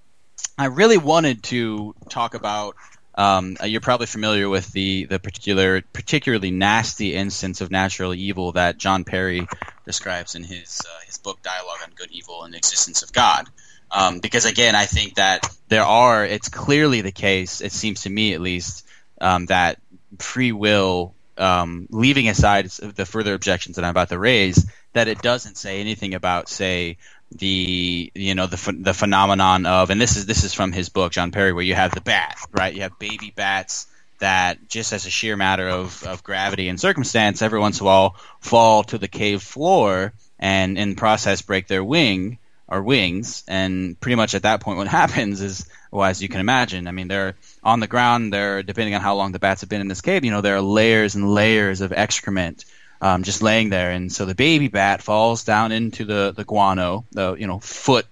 [0.58, 2.76] I really wanted to talk about.
[3.18, 8.52] Um, uh, you're probably familiar with the the particular particularly nasty instance of natural evil
[8.52, 9.48] that John Perry
[9.86, 13.50] describes in his uh, his book Dialogue on Good, Evil, and the Existence of God.
[13.92, 16.26] Um, because again, I think that there are.
[16.26, 17.62] It's clearly the case.
[17.62, 18.86] It seems to me, at least,
[19.20, 19.80] um, that
[20.20, 25.22] free will, um, leaving aside the further objections that I'm about to raise, that it
[25.22, 26.98] doesn't say anything about, say,
[27.32, 31.12] the you know the the phenomenon of, and this is this is from his book
[31.12, 32.74] John Perry, where you have the bat, right?
[32.74, 33.88] You have baby bats
[34.20, 37.88] that just as a sheer matter of, of gravity and circumstance, every once in a
[37.88, 43.44] while fall to the cave floor and in process break their wing or wings.
[43.48, 46.92] And pretty much at that point, what happens is, well, as you can imagine, I
[46.92, 48.34] mean, they're on the ground.
[48.34, 50.26] They're depending on how long the bats have been in this cave.
[50.26, 52.66] You know, there are layers and layers of excrement
[53.02, 57.06] um, just laying there, and so the baby bat falls down into the the guano,
[57.12, 58.06] the you know foot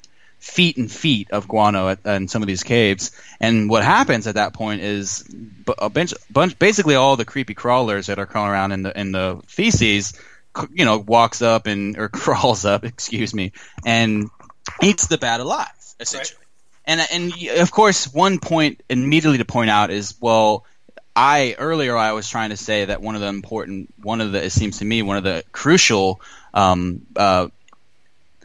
[0.45, 3.12] feet and feet of guano at, in some of these caves.
[3.39, 5.28] And what happens at that point is
[5.80, 9.12] a bunch, bunch, basically all the creepy crawlers that are crawling around in the in
[9.12, 10.13] the feces,
[10.71, 13.54] you know, walks up and or crawls up, excuse me,
[13.86, 14.30] and
[14.84, 15.67] eats the bat alive,
[16.00, 16.39] essentially.
[16.86, 20.65] And and of course, one point immediately to point out is well.
[21.15, 24.43] I earlier I was trying to say that one of the important, one of the
[24.43, 26.21] it seems to me one of the crucial
[26.54, 27.47] um, uh,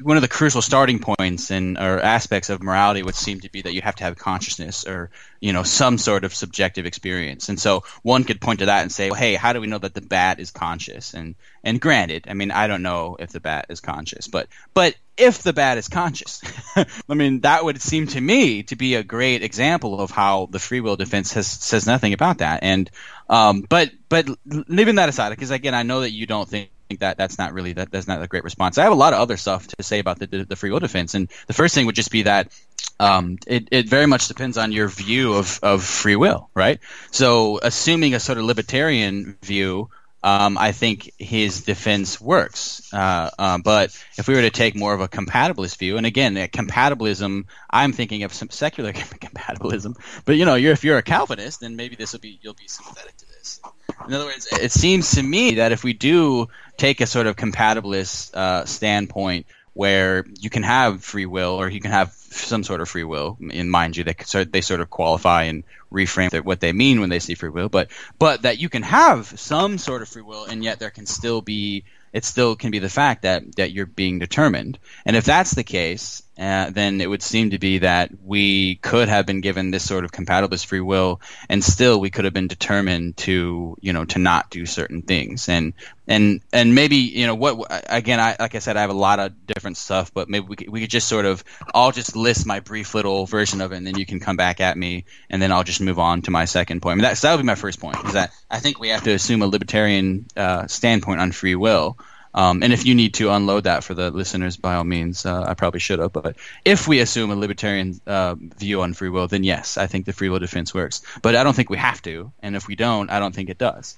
[0.02, 3.62] one of the crucial starting points and or aspects of morality would seem to be
[3.62, 5.10] that you have to have consciousness or
[5.40, 7.48] you know some sort of subjective experience.
[7.48, 9.78] And so one could point to that and say well, hey how do we know
[9.78, 11.14] that the bat is conscious?
[11.14, 14.94] And and granted i mean i don't know if the bat is conscious but but
[15.16, 16.40] if the bat is conscious
[16.76, 20.58] i mean that would seem to me to be a great example of how the
[20.58, 22.62] free will defense has says nothing about that.
[22.62, 22.90] And
[23.28, 27.00] um but but leaving that aside because again i know that you don't think think
[27.00, 28.76] that that's not really that that's not a great response.
[28.76, 31.14] I have a lot of other stuff to say about the the free will defense,
[31.14, 32.52] and the first thing would just be that
[32.98, 36.80] um, it it very much depends on your view of of free will, right?
[37.12, 39.88] So assuming a sort of libertarian view.
[40.22, 44.92] Um, I think his defense works, uh, uh, but if we were to take more
[44.92, 48.92] of a compatibilist view, and again, compatibilism, I'm thinking of some secular
[49.24, 49.94] compatibilism.
[50.26, 52.68] But you know, you're, if you're a Calvinist, then maybe this will be you'll be
[52.68, 53.62] sympathetic to this.
[54.06, 56.48] In other words, it seems to me that if we do
[56.80, 61.80] take a sort of compatibilist uh, standpoint where you can have free will or you
[61.80, 64.88] can have some sort of free will, in mind you, they sort they sort of
[64.88, 68.68] qualify and reframe what they mean when they see free will, but but that you
[68.68, 72.56] can have some sort of free will and yet there can still be it still
[72.56, 76.70] can be the fact that that you're being determined, and if that's the case, uh,
[76.70, 80.10] then it would seem to be that we could have been given this sort of
[80.10, 84.48] compatibilist free will, and still we could have been determined to, you know, to not
[84.48, 85.50] do certain things.
[85.50, 85.74] And
[86.08, 89.18] and and maybe you know what again, I like I said, I have a lot
[89.18, 92.46] of different stuff, but maybe we could, we could just sort of I'll just list
[92.46, 95.42] my brief little version of it, and then you can come back at me, and
[95.42, 96.92] then I'll just move on to my second point.
[96.92, 97.98] I mean, that so that would be my first point.
[98.06, 101.98] Is that I think we have to assume a libertarian uh, standpoint on free will.
[102.32, 105.42] Um, and if you need to unload that for the listeners, by all means, uh,
[105.42, 106.12] I probably should have.
[106.12, 110.06] But if we assume a libertarian uh, view on free will, then yes, I think
[110.06, 111.02] the free will defense works.
[111.22, 113.58] But I don't think we have to, and if we don't, I don't think it
[113.58, 113.96] does.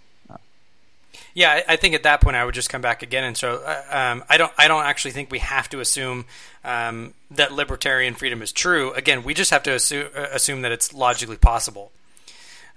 [1.35, 3.85] Yeah, I, think at that point I would just come back again and so uh,
[3.91, 6.27] um, I don't I don't actually think we have to assume
[6.63, 8.93] um, that libertarian freedom is true.
[8.93, 11.91] Again, we just have to assume, uh, assume that it's logically possible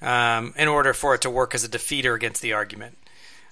[0.01, 2.97] um, in order for it to work as a defeater against the argument.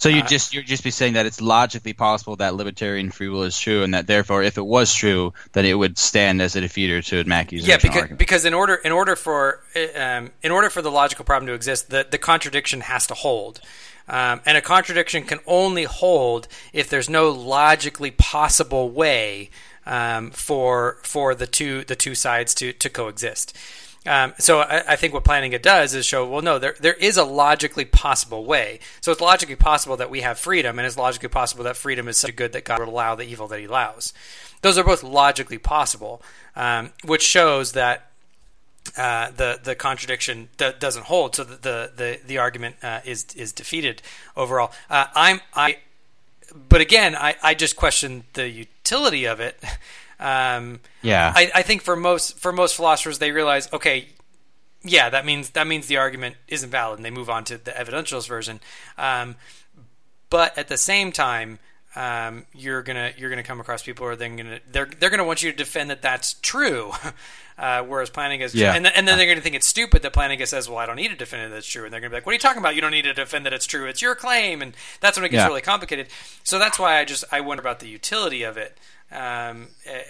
[0.03, 3.29] So you Uh, just you're just be saying that it's logically possible that libertarian free
[3.29, 6.57] will is true, and that therefore, if it was true, that it would stand as
[6.57, 8.19] a defeater to Mackie's yeah because, argument.
[8.19, 9.61] because in order in order for
[9.95, 13.61] um, in order for the logical problem to exist the, the contradiction has to hold
[14.09, 19.49] um, and a contradiction can only hold if there's no logically possible way
[19.85, 23.57] um, for for the two the two sides to to coexist
[24.05, 27.17] um, so I, I think what Plantinga does is show well no there there is
[27.17, 31.29] a logically possible way so it's logically possible that we have freedom and it's logically
[31.29, 33.65] possible that freedom is such a good that God would allow the evil that he
[33.65, 34.13] allows
[34.61, 36.21] those are both logically possible
[36.55, 38.09] um, which shows that
[38.97, 43.25] uh, the the contradiction d- doesn't hold, so the the the, the argument uh, is
[43.35, 44.01] is defeated
[44.35, 44.71] overall.
[44.89, 45.77] Uh, I'm I,
[46.69, 49.61] but again, I, I just question the utility of it.
[50.23, 51.33] Um, Yeah.
[51.35, 54.07] I, I think for most for most philosophers, they realize, okay,
[54.83, 57.71] yeah, that means that means the argument isn't valid, and they move on to the
[57.71, 58.59] evidentialist version.
[58.97, 59.35] Um,
[60.29, 61.59] but at the same time,
[61.95, 65.25] um, you're gonna you're gonna come across people who are then gonna they're they're gonna
[65.25, 66.91] want you to defend that that's true,
[67.57, 68.73] uh, whereas Plantinga Yeah.
[68.73, 70.95] and, then, and then they're gonna think it's stupid that Plantinga says, well, I don't
[70.95, 72.59] need to defend it that's true, and they're gonna be like, what are you talking
[72.61, 72.75] about?
[72.75, 73.85] You don't need to defend that it's true.
[73.87, 75.47] It's your claim, and that's when it gets Yeah.
[75.47, 76.07] really complicated.
[76.43, 78.77] So that's why I just I wonder about the utility of it.
[79.13, 80.01] Um, eh,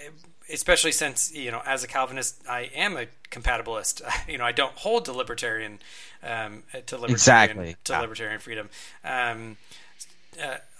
[0.52, 4.02] especially since you know, as a Calvinist, I am a compatibilist.
[4.28, 5.78] You know, I don't hold to libertarian
[6.22, 7.76] um, to libertarian Exactly.
[7.84, 8.00] to Yeah.
[8.00, 8.70] libertarian freedom.
[9.04, 9.56] Um,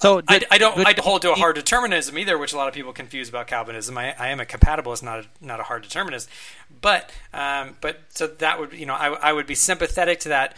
[0.00, 2.56] so I, I don't but- I don't hold to a hard determinism either, which a
[2.56, 3.96] lot of people confuse about Calvinism.
[3.96, 6.28] I, I am a compatibilist, not a, not a hard determinist.
[6.80, 10.56] But um, but so that would you know I, I would be sympathetic to that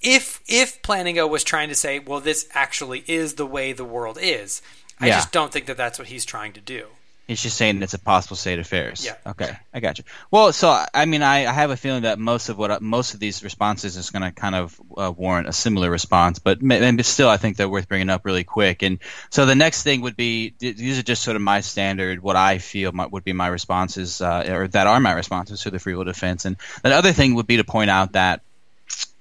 [0.00, 4.16] if if Plantinga was trying to say, well, this actually is the way the world
[4.20, 4.62] is.
[5.00, 5.16] I Yeah.
[5.16, 6.86] just don't think that that's what he's trying to do.
[7.26, 9.04] He's just saying it's a possible state of affairs.
[9.04, 9.14] Yeah.
[9.26, 10.04] Okay, I got you.
[10.30, 13.20] Well, so I mean, I, I have a feeling that most of what most of
[13.20, 17.04] these responses is going to kind of uh, warrant a similar response, but ma- and
[17.04, 18.82] still, I think they're worth bringing up really quick.
[18.82, 22.36] And so the next thing would be these are just sort of my standard, what
[22.36, 25.80] I feel my, would be my responses, uh, or that are my responses to the
[25.80, 26.44] free will defense.
[26.44, 28.42] And the other thing would be to point out that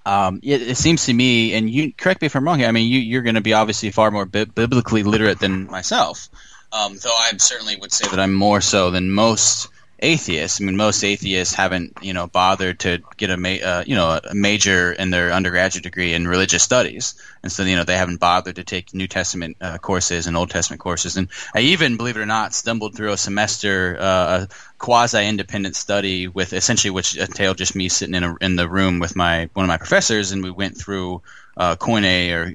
[0.05, 2.67] um, it, it seems to me, and you correct me if I'm wrong here.
[2.67, 6.29] I mean, you, you're going to be obviously far more bi- biblically literate than myself.
[6.71, 10.59] Um, though I certainly would say that I'm more so than most atheists.
[10.61, 14.19] I mean, most atheists haven't, you know, bothered to get a, ma- uh, you know,
[14.23, 18.19] a major in their undergraduate degree in religious studies, and so you know they haven't
[18.19, 21.15] bothered to take New Testament uh, courses and Old Testament courses.
[21.17, 24.47] And I even, believe it or not, stumbled through a semester, uh, a
[24.79, 29.15] quasi-independent study with essentially which entailed just me sitting in a, in the room with
[29.15, 31.21] my one of my professors, and we went through
[31.57, 32.45] uh, Koine, or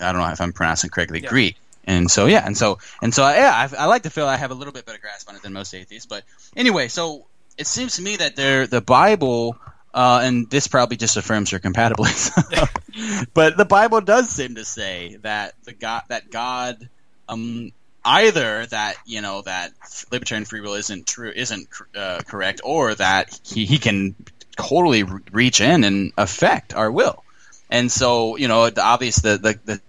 [0.00, 1.28] I don't know if I'm pronouncing correctly, Yeah.
[1.28, 1.56] Greek.
[1.84, 4.50] And so yeah, and so and so yeah, I, I like to feel I have
[4.50, 6.06] a little bit better grasp on it than most atheists.
[6.06, 6.24] But
[6.56, 7.26] anyway, so
[7.58, 9.56] it seems to me that there the Bible,
[9.92, 15.16] uh, and this probably just affirms your compatibilism, but the Bible does seem to say
[15.22, 16.88] that the God that God,
[17.28, 17.72] um,
[18.04, 19.72] either that you know that
[20.12, 24.14] libertarian free will isn't true, isn't uh, correct, or that he he can
[24.56, 27.24] totally re- reach in and affect our will.
[27.70, 29.80] And so, you know, the obvious the the, the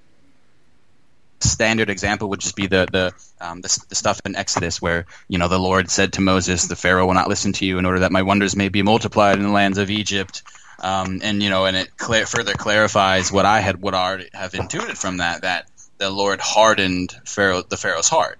[1.49, 5.37] standard example would just be the the, um, the the stuff in Exodus where you
[5.37, 7.99] know the Lord said to Moses, "The Pharaoh will not listen to you in order
[7.99, 10.43] that my wonders may be multiplied in the lands of Egypt."
[10.79, 14.53] Um, and you know, and it clear, further clarifies what I had would already have
[14.53, 18.37] intuited from that that the Lord hardened Pharaoh the Pharaoh's heart.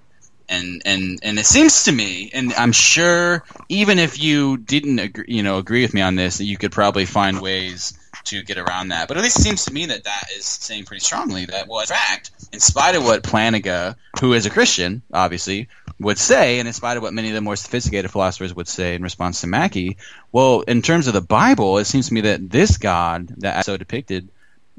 [0.50, 5.26] And, and and it seems to me, and I'm sure, even if you didn't agree,
[5.30, 8.58] you know agree with me on this, that you could probably find ways to get
[8.58, 9.08] around that.
[9.08, 11.80] But at least it seems to me that that is saying pretty strongly that, well,
[11.80, 15.68] in fact, in spite of what Plantinga, who is a Christian, obviously,
[15.99, 18.93] would say, and in spite of what many of the more sophisticated philosophers would say
[18.93, 19.97] in response to Mackie,
[20.32, 23.66] well, in terms of the Bible, it seems to me that this God that is
[23.66, 24.30] so depicted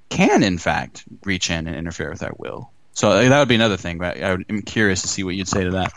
[0.09, 2.71] can, in fact, reach in and interfere with our will.
[2.93, 3.99] So that would be another thing.
[3.99, 5.93] But I'm curious to see what you'd say to that.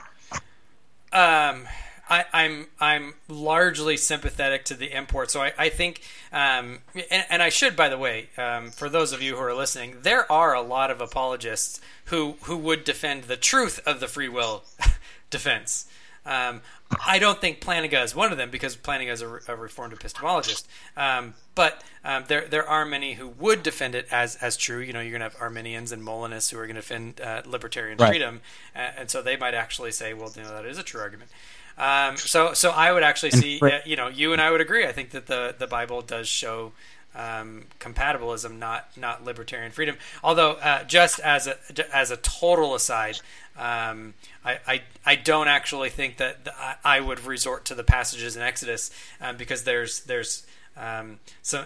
[1.14, 1.68] Um,
[2.10, 5.30] I, I'm I'm largely sympathetic to the import.
[5.32, 6.02] So I, I think,
[6.32, 6.80] um,
[7.12, 9.96] and, and I should, by the way, um, for those of you who are listening,
[10.04, 14.30] there are a lot of apologists who who would defend the truth of the free
[14.30, 14.64] will
[15.30, 15.86] defense.
[16.26, 16.62] Um,
[17.06, 20.66] I don't think Plantinga is one of them because Plantinga is a, a reformed epistemologist.
[20.98, 24.80] Um, but um, there there are many who would defend it as as true.
[24.80, 27.44] You know, you're going to have Arminians and Molinists who are going to defend uh,
[27.46, 28.10] libertarian Right.
[28.10, 28.42] freedom,
[28.76, 31.32] uh, and so they might actually say, well, you know, that is a true argument.
[31.78, 34.86] Um, so so I would actually see, uh, you know, you and I would agree.
[34.86, 36.74] I think that the the Bible does show.
[37.16, 39.98] Um, compatibilism, not not libertarian freedom.
[40.24, 41.58] Although, uh, just as a
[41.92, 43.18] as a total aside,
[43.58, 44.14] um,
[44.46, 48.44] I, I I don't actually think that th- I, would resort to the passages in
[48.44, 51.66] Exodus um, because there's there's um, so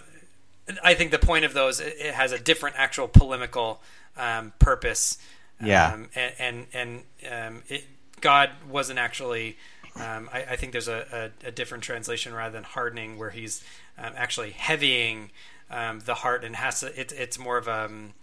[0.81, 3.81] I think the point of those it, it has a different actual polemical
[4.17, 5.17] um, purpose.
[5.61, 5.93] Yeah.
[5.93, 7.85] um, and and, and um, it,
[8.21, 9.57] God wasn't actually.
[9.99, 13.63] Um, I, I think there's a, a, a different translation rather than hardening, where he's
[13.97, 15.31] um, actually heavying
[15.69, 16.99] um, the heart and has to.
[16.99, 18.13] It, it's more of a um,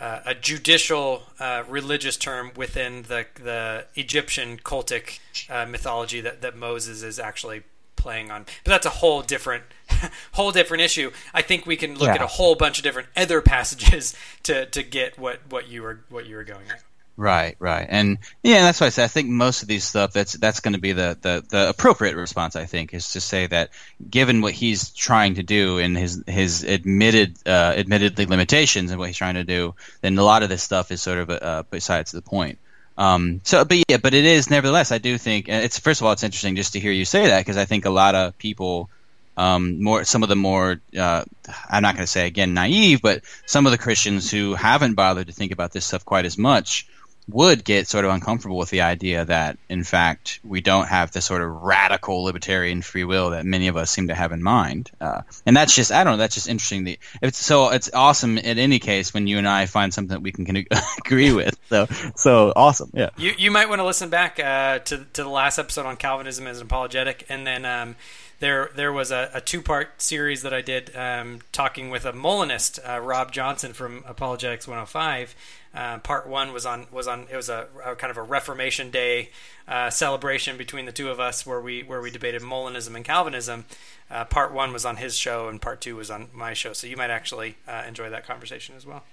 [0.00, 5.18] uh, a judicial uh, religious term within the the Egyptian cultic
[5.50, 7.62] uh, mythology that, that Moses is actually
[7.96, 8.46] playing on.
[8.62, 9.64] But that's a whole different
[10.32, 11.10] whole different issue.
[11.34, 12.14] I think we can look Yeah.
[12.14, 14.14] at a whole bunch of different other passages
[14.44, 16.82] to, to get what, what you were what you were going at.
[17.18, 20.34] Right, right, and yeah, that's why I say I think most of these stuff that's
[20.34, 22.54] that's going to be the, the the appropriate response.
[22.54, 23.70] I think is to say that
[24.08, 29.08] given what he's trying to do and his his admitted uh, admittedly limitations and what
[29.08, 32.12] he's trying to do, then a lot of this stuff is sort of uh, besides
[32.12, 32.60] the point.
[32.96, 34.92] Um, so, but yeah, but it is nevertheless.
[34.92, 37.40] I do think it's first of all, it's interesting just to hear you say that
[37.40, 38.90] because I think a lot of people
[39.36, 41.24] um, more some of the more uh,
[41.68, 45.26] I'm not going to say again naive, but some of the Christians who haven't bothered
[45.26, 46.86] to think about this stuff quite as much
[47.28, 51.20] would get sort of uncomfortable with the idea that in fact we don't have the
[51.20, 54.90] sort of radical libertarian free will that many of us seem to have in mind,
[55.00, 56.84] uh, and that's just I don't know that's just interesting.
[56.84, 60.22] The it's so it's awesome in any case when you and I find something that
[60.22, 60.64] we can, can
[61.04, 61.58] agree with.
[61.68, 63.10] So so awesome, yeah.
[63.16, 66.46] You you might want to listen back uh, to to the last episode on Calvinism
[66.46, 67.96] as an apologetic, and then um,
[68.40, 72.12] there there was a, a two part series that I did um, talking with a
[72.12, 75.34] Molinist, uh, Rob Johnson from Apologetics 105.
[75.74, 78.90] Uh, part one was on was on it was a, a kind of a Reformation
[78.90, 79.30] Day
[79.66, 83.64] uh, celebration between the two of us where we where we debated Molinism and Calvinism.
[84.10, 86.72] Uh, part one was on his show, and part two was on my show.
[86.72, 89.04] So you might actually uh, enjoy that conversation as well.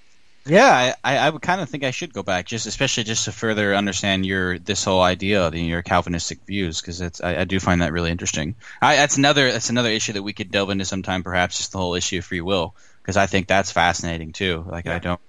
[0.48, 3.32] Yeah, I, I would kind of think I should go back, just especially just to
[3.32, 7.82] further understand your this whole idea, your Calvinistic views, because it's I, I do find
[7.82, 8.54] that really interesting.
[8.80, 11.80] I, that's another that's another issue that we could delve into sometime, perhaps just the
[11.80, 14.64] whole issue of free will, because I think that's fascinating too.
[14.70, 15.20] Like I don't,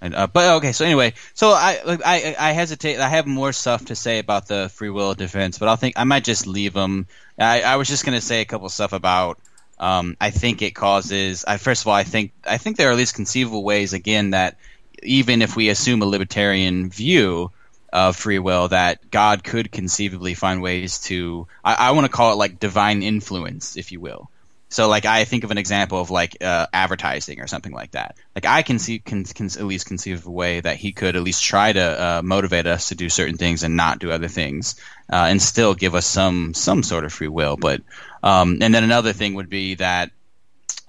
[0.00, 0.72] and, uh, but okay.
[0.72, 2.98] So anyway, so I, I I hesitate.
[2.98, 6.04] I have more stuff to say about the free will defense, but I'll think I
[6.04, 7.06] might just leave them.
[7.38, 9.38] I, I was just gonna say a couple stuff about.
[9.78, 11.44] Um, I think it causes.
[11.46, 14.30] I first of all, I think I think there are at least conceivable ways again
[14.30, 14.58] that
[15.02, 17.50] even if we assume a libertarian view
[17.92, 21.46] of free will, that God could conceivably find ways to.
[21.64, 24.30] I, I want to call it like divine influence, if you will.
[24.68, 28.16] So, like, I think of an example of like uh, advertising or something like that.
[28.34, 31.14] Like, I can see, can, can at least conceive of a way that he could
[31.14, 34.28] at least try to uh, motivate us to do certain things and not do other
[34.28, 34.74] things,
[35.10, 37.56] uh, and still give us some some sort of free will.
[37.56, 37.82] But,
[38.22, 40.10] um, and then another thing would be that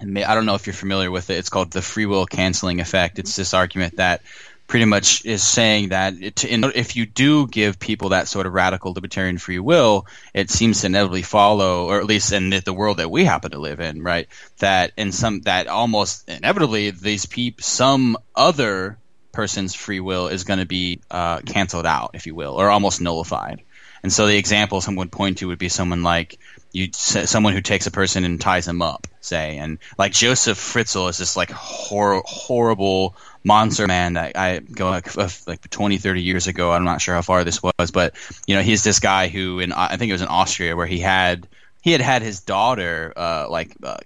[0.00, 1.38] I don't know if you're familiar with it.
[1.38, 3.18] It's called the free will canceling effect.
[3.18, 4.22] It's this argument that
[4.68, 8.52] pretty much is saying that it, in, if you do give people that sort of
[8.52, 12.98] radical libertarian free will, it seems to inevitably follow, or at least in the, world
[12.98, 14.28] that we happen to live in, right?
[14.58, 18.98] That in some that almost inevitably these people, some other
[19.32, 23.00] person's free will is going to be uh, canceled out, if you will, or almost
[23.00, 23.62] nullified.
[24.02, 26.38] And so the example someone would point to would be someone like
[26.72, 31.08] you, someone who takes a person and ties them up, say, and like Joseph Fritzl
[31.08, 35.16] is this like hor- horrible monster man that I go like,
[35.46, 36.72] like 20, 30 years ago.
[36.72, 38.14] I'm not sure how far this was, but
[38.46, 40.98] you know, he's this guy who in I think it was in Austria where he
[40.98, 41.48] had
[41.82, 43.98] he had had his daughter uh, like uh,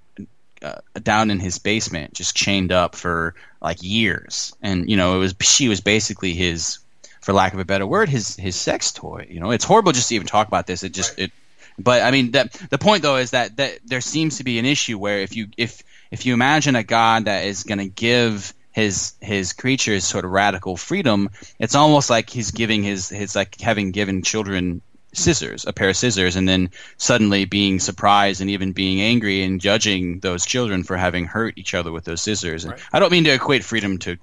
[0.62, 5.18] uh, down in his basement, just chained up for like years, and you know, it
[5.18, 6.78] was she was basically his,
[7.20, 9.26] for lack of a better word, his his sex toy.
[9.28, 10.82] You know, it's horrible just to even talk about this.
[10.82, 11.32] It just it,
[11.78, 14.66] but I mean, that the point though is that that there seems to be an
[14.66, 18.54] issue where if you if if you imagine a god that is going to give
[18.72, 23.60] his his creatures sort of radical freedom, it's almost like he's giving his his like
[23.60, 24.82] having given children
[25.14, 29.60] scissors, a pair of scissors, and then suddenly being surprised and even being angry and
[29.60, 32.64] judging those children for having hurt each other with those scissors.
[32.64, 32.82] And Right.
[32.92, 34.16] I don't mean to equate freedom to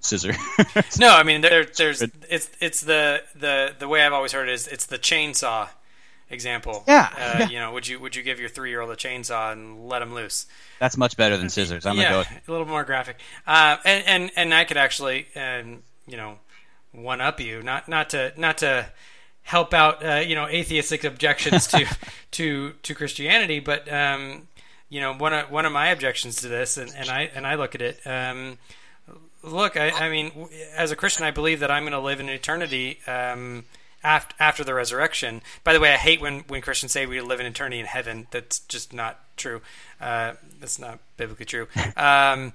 [0.00, 0.34] scissor.
[0.98, 4.52] No, I mean there, there's it's it's the the the way I've always heard it
[4.52, 5.68] is it's the chainsaw
[6.30, 6.84] example.
[6.86, 7.48] Yeah, Uh, yeah.
[7.48, 10.02] You know, would you would you give your three year old a chainsaw and let
[10.02, 10.46] him loose?
[10.78, 11.86] That's much better than scissors.
[11.86, 12.36] I'm yeah, gonna go.
[12.46, 13.18] a little more graphic.
[13.46, 16.38] Uh, and, and and I could actually, um, you know,
[16.92, 17.62] one up you.
[17.62, 18.86] Not not to not to
[19.42, 21.86] help out, uh, you know, atheistic objections to
[22.32, 24.48] to to Christianity, but um,
[24.88, 27.54] you know, one of one of my objections to this, and, and I and I
[27.54, 28.00] look at it.
[28.06, 28.58] Um,
[29.42, 32.28] look, I, I mean, as a Christian, I believe that I'm going to live in
[32.28, 32.98] eternity.
[33.06, 33.64] Um,
[34.06, 35.42] after, after the resurrection.
[35.64, 38.28] By the way, I hate when, when Christians say we live in eternity in heaven.
[38.30, 39.60] That's just not true.
[40.00, 41.66] Uh, that's not biblically true.
[41.96, 42.52] Um,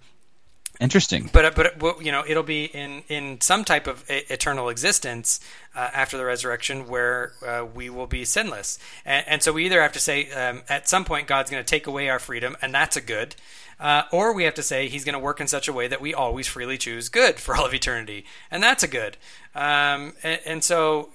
[0.80, 1.30] Interesting.
[1.32, 5.40] but but you know it'll be in in some type of eternal existence
[5.76, 9.82] uh, after the resurrection where uh, we will be sinless and, and so we either
[9.82, 12.74] have to say um, at some point god's going to take away our freedom and
[12.74, 13.36] that's a good
[13.80, 16.02] uh, or we have to say he's going to work in such a way that
[16.02, 19.18] we always freely choose good for all of eternity and that's a good
[19.54, 21.10] um, and, and so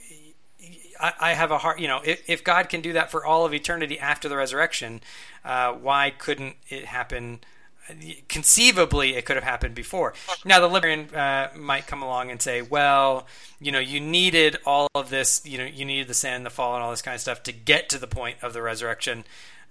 [1.01, 3.45] I, I have a heart, you know, if, if God can do that for all
[3.45, 5.01] of eternity after the resurrection,
[5.45, 7.41] uh, why couldn't it happen?
[8.29, 10.15] Conceivably, it could have happened before.
[10.45, 13.27] Now, the libertarian uh, might come along and say, well,
[13.61, 16.75] you know, you needed all of this, you know, you needed the sin, the fall,
[16.75, 19.25] and all this kind of stuff to get to the point of the resurrection.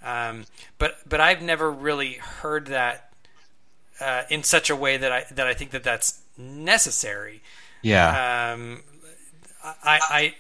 [0.03, 0.45] Um,
[0.77, 3.11] but but I've never really heard that
[3.99, 7.41] uh, in such a way that I that I think that that's necessary
[7.81, 8.53] Yeah.
[8.53, 8.81] um,
[9.63, 10.35] I, I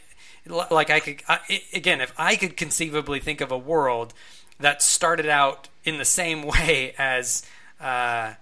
[0.47, 1.39] like I could I,
[1.73, 4.13] again if I could conceivably think of a world
[4.59, 7.43] that started out in the same way as
[7.79, 8.33] uh,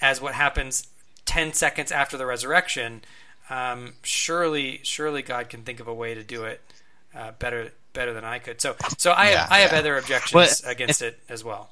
[0.00, 0.86] as what happens
[1.26, 3.02] ten seconds after the resurrection,
[3.50, 6.60] um, surely surely God can think of a way to do it
[7.14, 8.60] uh, better better than I could.
[8.60, 11.70] So so I Yeah, have, I have other objections Well, against it as well.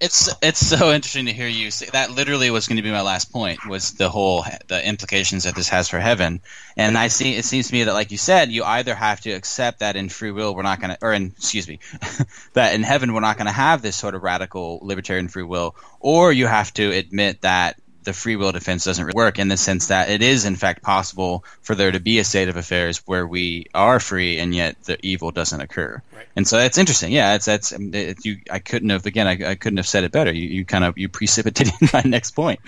[0.00, 2.12] It's it's so interesting to hear you say that.
[2.12, 5.68] Literally, was going to be my last point was the whole the implications that this
[5.70, 6.40] has for heaven.
[6.76, 9.32] And I see it seems to me that, like you said, you either have to
[9.32, 11.80] accept that in free will we're not going to, or in excuse me,
[12.52, 15.74] that in heaven we're not going to have this sort of radical libertarian free will,
[15.98, 17.76] or you have to admit that
[18.08, 20.82] the free will defense doesn't really work in the sense that it is in fact
[20.82, 24.82] possible for there to be a state of affairs where we are free and yet
[24.84, 26.00] the evil doesn't occur.
[26.16, 26.26] Right.
[26.34, 27.12] And so that's interesting.
[27.12, 28.38] Yeah, it's that's it, you.
[28.50, 29.26] I couldn't have again.
[29.26, 30.32] I, I couldn't have said it better.
[30.32, 32.60] You, you kind of you precipitated my next point.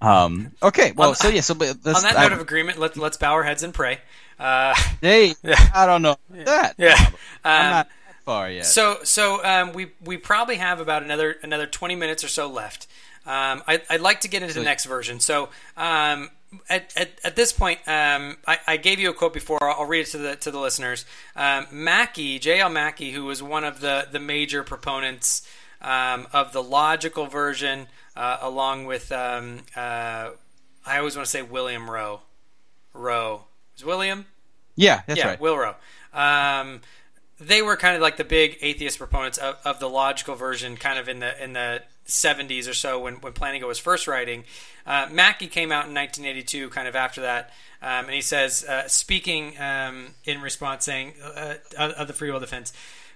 [0.00, 3.16] Um, okay, well, On- so yeah, so On that I- note of agreement, let, let's
[3.16, 4.00] bow our heads and pray.
[4.38, 5.56] Uh, hey, Yeah.
[5.74, 6.74] I don't know that.
[6.76, 6.96] yeah.
[7.44, 7.88] I'm Um, not
[8.24, 8.66] far yet.
[8.66, 12.86] So so um, we we probably have about another another twenty minutes or so left.
[13.26, 15.20] Um, I, I'd like to get into the next version.
[15.20, 16.30] So um,
[16.68, 19.62] at, at, at this point, um, I, I gave you a quote before.
[19.62, 21.04] I'll, I'll read it to the to the listeners.
[21.34, 22.70] Um, Mackie, J.L.
[22.70, 25.48] Mackie, who was one of the the major proponents
[25.80, 30.30] um, of the logical version, uh, along with um, uh,
[30.86, 32.20] I always want to say William Rowe.
[32.92, 33.44] Rowe
[33.76, 34.26] is William
[34.76, 35.40] yeah, that's yeah, right.
[35.40, 35.74] Will Rowe.
[36.12, 36.80] Um,
[37.40, 40.98] they were kind of like the big atheist proponents of, of the logical version, kind
[40.98, 44.44] of in the in the 70s or so when when Plantinga was first writing.
[44.86, 47.50] Uh, Mackie came out in 1982, kind of after that,
[47.80, 52.30] um, and he says, uh, speaking um, in response, saying uh, of of the free
[52.30, 52.72] will defense.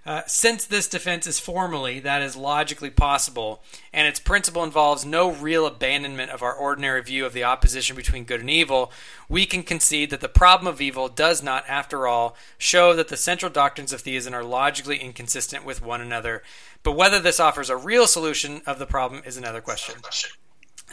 [0.09, 5.31] Uh, since this defense is formally, that is logically possible, and its principle involves no
[5.31, 8.91] real abandonment of our ordinary view of the opposition between good and evil,
[9.29, 13.19] we can concede that the problem of evil does not, after all, show that the
[13.19, 16.43] central doctrines of theism are logically inconsistent with one another.
[16.83, 19.97] But whether this offers a real solution of the problem is another question.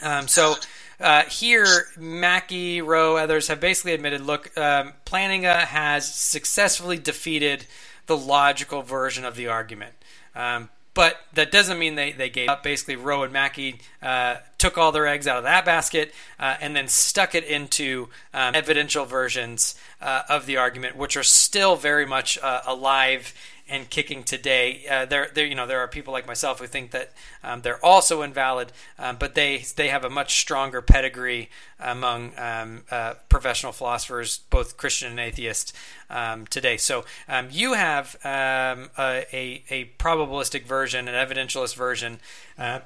[0.02, 0.56] Um, so
[1.00, 7.64] uh, here, Mackie, Rowe, others have basically admitted, look, um, Plantinga has successfully defeated
[8.06, 9.94] the logical version of the argument.
[10.34, 12.62] Um, but that doesn't mean they, they gave up.
[12.62, 16.74] Basically, Rowe and Mackie uh, took all their eggs out of that basket uh, and
[16.74, 22.06] then stuck it into um, evidential versions uh, of the argument, which are still very
[22.06, 23.34] much uh, alive
[23.68, 24.84] and kicking today.
[24.88, 27.12] Uh, there, there, you know, there are people like myself who think that
[27.42, 31.50] um, they're also invalid, um, but they they have a much stronger pedigree
[31.80, 35.74] among um, uh, professional philosophers, both Christian and atheist,
[36.10, 36.76] um, today.
[36.76, 42.20] So um, you have um, a, a a probabilistic version, an evidentialist version
[42.58, 42.80] uh,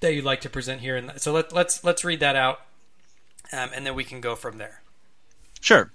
[0.00, 2.60] that you'd like to present here, and so let, let's let's read that out,
[3.52, 4.82] and then we can go from there.
[5.60, 5.90] Sure.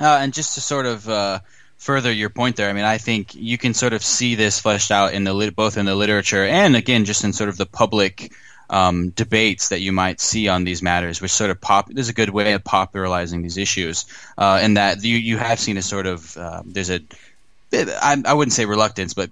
[0.00, 1.38] Uh, and just to sort of uh,
[1.78, 4.90] further your point there, I mean, I think you can sort of see this fleshed
[4.90, 7.66] out in the lit- both in the literature and again just in sort of the
[7.66, 8.32] public
[8.68, 11.88] um, debates that you might see on these matters, which sort of pop.
[11.88, 14.06] There's a good way of popularizing these issues,
[14.36, 17.00] uh, and that you you have seen a sort of uh, there's a
[17.72, 19.30] I, I wouldn't say reluctance, but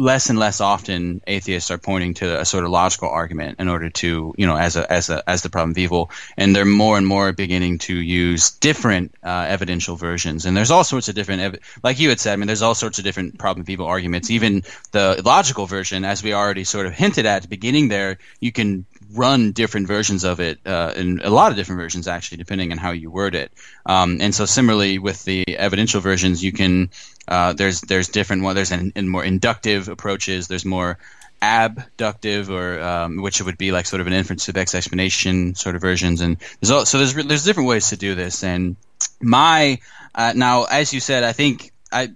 [0.00, 3.90] less and less often atheists are pointing to a sort of logical argument in order
[3.90, 6.10] to you know as a as a as the problem of evil.
[6.38, 10.46] And they're more and more beginning to use different uh, evidential versions.
[10.46, 12.74] And there's all sorts of different ev- like you had said i mean there's all
[12.74, 14.30] sorts of different problem of evil arguments.
[14.30, 18.18] Even the logical version as we already sort of hinted at, at the beginning there
[18.40, 22.38] you can run different versions of it uh, in a lot of different versions actually
[22.38, 23.52] depending on how you word it.
[23.84, 26.90] Um, and so similarly with the evidential versions you can
[27.30, 30.48] uh, there's there's different one there's an, in more inductive approaches.
[30.48, 30.98] There's more
[31.40, 35.80] abductive or um, which would be like sort of an inference to explanation sort of
[35.80, 36.20] versions.
[36.20, 38.42] And there's all, so there's there's different ways to do this.
[38.44, 38.76] And
[39.20, 39.78] my
[40.14, 42.10] uh, now as you said I think I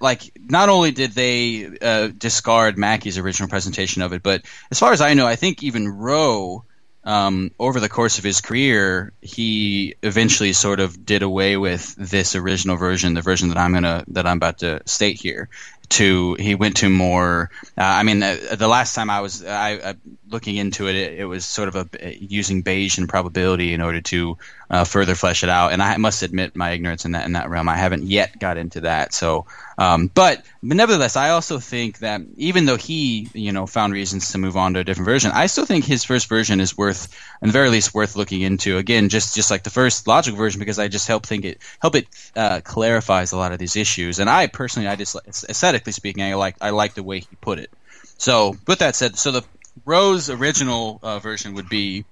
[0.00, 4.92] like not only did they uh, discard Mackie's original presentation of it, but as far
[4.92, 6.64] as I know, I think even Rowe,
[7.04, 12.34] um, over the course of his career, he eventually sort of did away with this
[12.34, 15.48] original version, the version that I'm gonna that I'm about to state here.
[15.90, 17.50] To he went to more.
[17.76, 19.94] Uh, I mean, uh, the last time I was I, I
[20.34, 24.36] looking into it, it, it, was sort of a using Bayesian probability in order to
[24.68, 25.72] uh, further flesh it out.
[25.72, 27.68] And I must admit my ignorance in that in that realm.
[27.68, 29.14] I haven't yet got into that.
[29.14, 29.46] So,
[29.78, 34.32] um, but, but nevertheless, I also think that even though he you know found reasons
[34.32, 37.16] to move on to a different version, I still think his first version is worth,
[37.40, 38.76] at the very least, worth looking into.
[38.76, 41.94] Again, just just like the first logical version, because I just help think it help
[41.94, 44.18] it uh, clarifies a lot of these issues.
[44.18, 45.16] And I personally, I just
[45.48, 47.70] aesthetically speaking, I like I like the way he put it.
[48.16, 49.42] So, with that said, so the
[49.84, 52.04] Rowe's original uh, version would be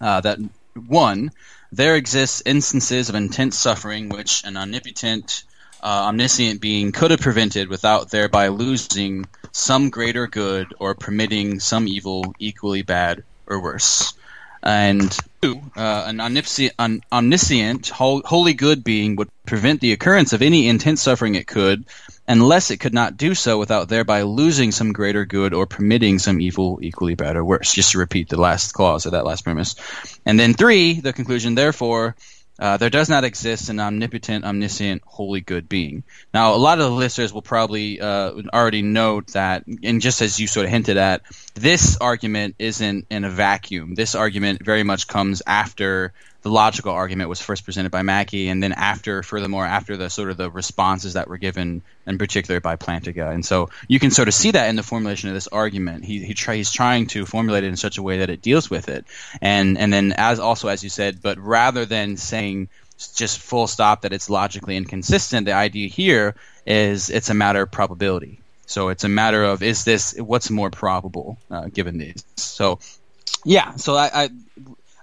[0.00, 0.38] uh, that
[0.74, 1.30] one,
[1.72, 5.44] there exists instances of intense suffering which an omnipotent,
[5.82, 11.88] uh, omniscient being could have prevented without thereby losing some greater good or permitting some
[11.88, 14.14] evil equally bad or worse.
[14.64, 20.68] And two, uh, an omniscient, omniscient, wholly good being would prevent the occurrence of any
[20.68, 21.84] intense suffering it could
[22.26, 26.40] unless it could not do so without thereby losing some greater good or permitting some
[26.40, 27.74] evil equally bad or worse.
[27.74, 29.74] Just to repeat the last clause of that last premise.
[30.24, 32.16] And then three, the conclusion, therefore,
[32.58, 36.04] uh, there does not exist an omnipotent, omniscient, holy good being.
[36.32, 40.38] Now, a lot of the listeners will probably uh, already note that, and just as
[40.38, 41.22] you sort of hinted at,
[41.54, 43.94] this argument isn't in a vacuum.
[43.94, 46.12] This argument very much comes after
[46.44, 50.30] the logical argument was first presented by Mackie, and then after, furthermore, after the sort
[50.30, 53.32] of the responses that were given, in particular by Plantinga.
[53.32, 56.04] And so you can sort of see that in the formulation of this argument.
[56.04, 58.68] He, he try, he's trying to formulate it in such a way that it deals
[58.68, 59.06] with it,
[59.40, 62.68] and and then as also as you said, but rather than saying
[63.16, 66.34] just full stop that it's logically inconsistent, the idea here
[66.66, 68.38] is it's a matter of probability.
[68.66, 72.22] So it's a matter of is this what's more probable uh, given these.
[72.36, 72.80] So
[73.44, 74.30] yeah, so I, I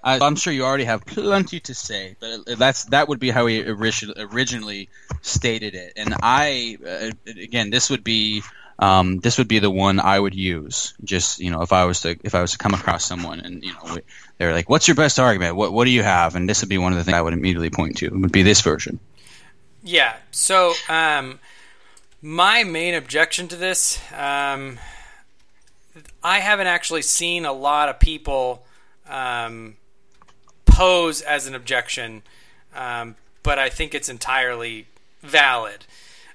[0.03, 3.45] I, am sure you already have plenty to say, but that's that would be how
[3.45, 4.89] he originally
[5.21, 5.93] stated it.
[5.95, 8.41] And I, uh, again, this would be
[8.79, 10.95] um, this would be the one I would use.
[11.03, 13.63] Just you know, if I was to if I was to come across someone and
[13.63, 13.99] you know
[14.39, 15.55] they're like, "What's your best argument?
[15.55, 17.33] What what do you have?" And this would be one of the things I would
[17.33, 18.07] immediately point to.
[18.07, 18.99] It would be this version.
[19.83, 20.15] Yeah.
[20.31, 21.39] So um,
[22.23, 24.79] my main objection to this, um,
[26.23, 28.65] I haven't actually seen a lot of people.
[29.07, 29.75] Um,
[30.71, 32.23] pose as an objection,
[32.75, 34.87] um, but I think it's entirely
[35.21, 35.85] valid.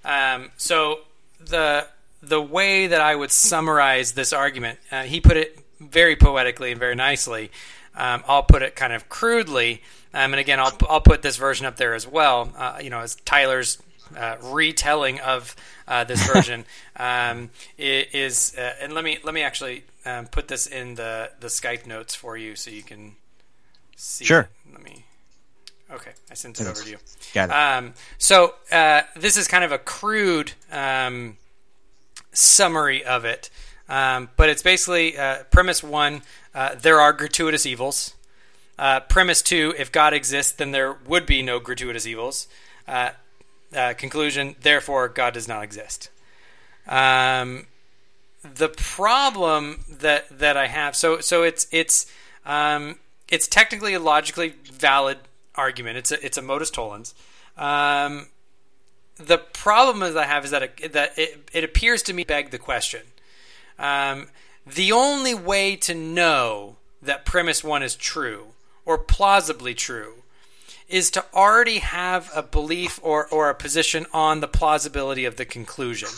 [0.05, 1.01] Um, so
[1.41, 1.89] the
[2.23, 6.81] the way that I would summarize this argument, uh, he put it very poetically and
[6.81, 7.51] very nicely.
[7.95, 9.83] Um, I'll put it kind of crudely,
[10.13, 12.53] um, and again, I'll I'll put this version up there as well.
[12.57, 13.79] Uh, you know, as Tyler's
[14.17, 15.57] uh, retelling of
[15.89, 16.65] uh, this version
[16.97, 21.49] um, is, uh, and let me let me actually um, put this in the the
[21.49, 23.17] Skype notes for you so you can
[23.97, 24.25] see.
[24.25, 24.49] Sure.
[24.73, 25.05] Let me.
[25.91, 26.99] Okay, I sent it over to you.
[27.35, 27.53] Got it.
[27.53, 31.37] Um, so uh, this is kind of a crude um,
[32.33, 33.51] summary of it,
[33.89, 36.23] um, but it's basically uh, premise one:
[36.55, 38.15] uh, there are gratuitous evils.
[38.79, 42.49] Uh, premise two: if God exists, then there would be no gratuitous evils.
[42.87, 43.11] Uh,
[43.75, 46.11] uh, conclusion: therefore, God does not exist.
[46.87, 47.67] Um,
[48.43, 52.07] the problem that that I have, so so it's it's
[52.45, 52.97] um,
[53.29, 55.19] it's technically a logically valid
[55.55, 55.99] argument.
[55.99, 57.15] It's a it's a modus tollens.
[57.57, 58.29] Um,
[59.17, 62.51] the problem that I have is that it, that it, it appears to me beg
[62.51, 63.03] the question.
[63.79, 64.29] Um,
[64.67, 68.49] the only way to know that premise one is true
[68.85, 70.23] or plausibly true
[70.89, 75.45] is to already have a belief or, or a position on the plausibility of the
[75.45, 76.09] conclusion.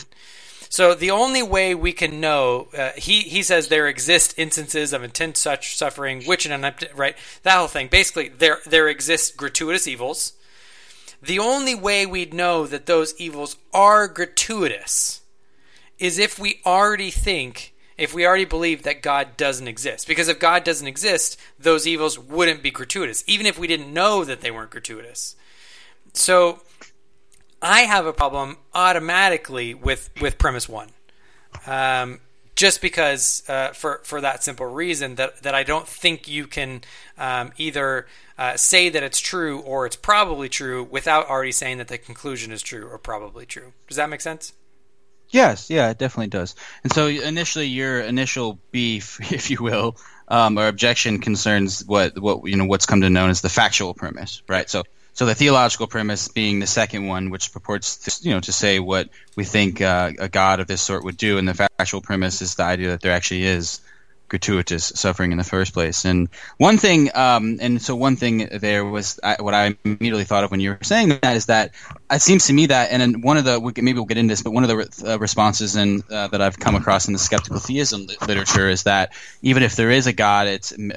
[0.71, 5.03] So the only way we can know, uh, he he says there exist instances of
[5.03, 6.61] intense such suffering, which an
[6.95, 7.87] right that whole thing.
[7.87, 10.33] Basically, there there exist gratuitous evils.
[11.21, 15.21] The only way we'd know that those evils are gratuitous
[15.97, 20.07] is if we already think, if we already believe that God doesn't exist.
[20.07, 24.23] Because if God doesn't exist, those evils wouldn't be gratuitous, even if we didn't know
[24.23, 25.35] that they weren't gratuitous.
[26.13, 26.61] So
[27.61, 30.89] I have a problem automatically with, with premise one.
[31.65, 32.19] Um,
[32.55, 36.81] just because, uh, for, for that simple reason, that, that I don't think you can
[37.17, 38.07] um, either
[38.37, 42.51] uh, say that it's true or it's probably true without already saying that the conclusion
[42.51, 43.73] is true or probably true.
[43.87, 44.53] Does that make sense?
[45.29, 46.55] Yes, yeah, it definitely does.
[46.83, 49.97] And so initially, your initial beef, if you will,
[50.27, 53.93] um, or objection concerns what what you know what's come to known as the factual
[53.93, 54.69] premise, right?
[54.69, 54.83] So
[55.19, 58.79] so the theological premise being the second one, which purports to, you know to say
[58.79, 62.41] what we think uh, a God of this sort would do, and the factual premise
[62.41, 63.81] is the idea that there actually is
[64.29, 66.05] gratuitous suffering in the first place.
[66.05, 70.43] And one thing, um, and so one thing there was I, what I immediately thought
[70.43, 71.71] of when you were saying that is that
[72.11, 74.51] it seems to me that, and one of the maybe we'll get into this, but
[74.51, 77.59] one of the re- uh, responses in, uh, that I've come across in the skeptical
[77.59, 80.91] theism li- literature is that even if there is a God, it's and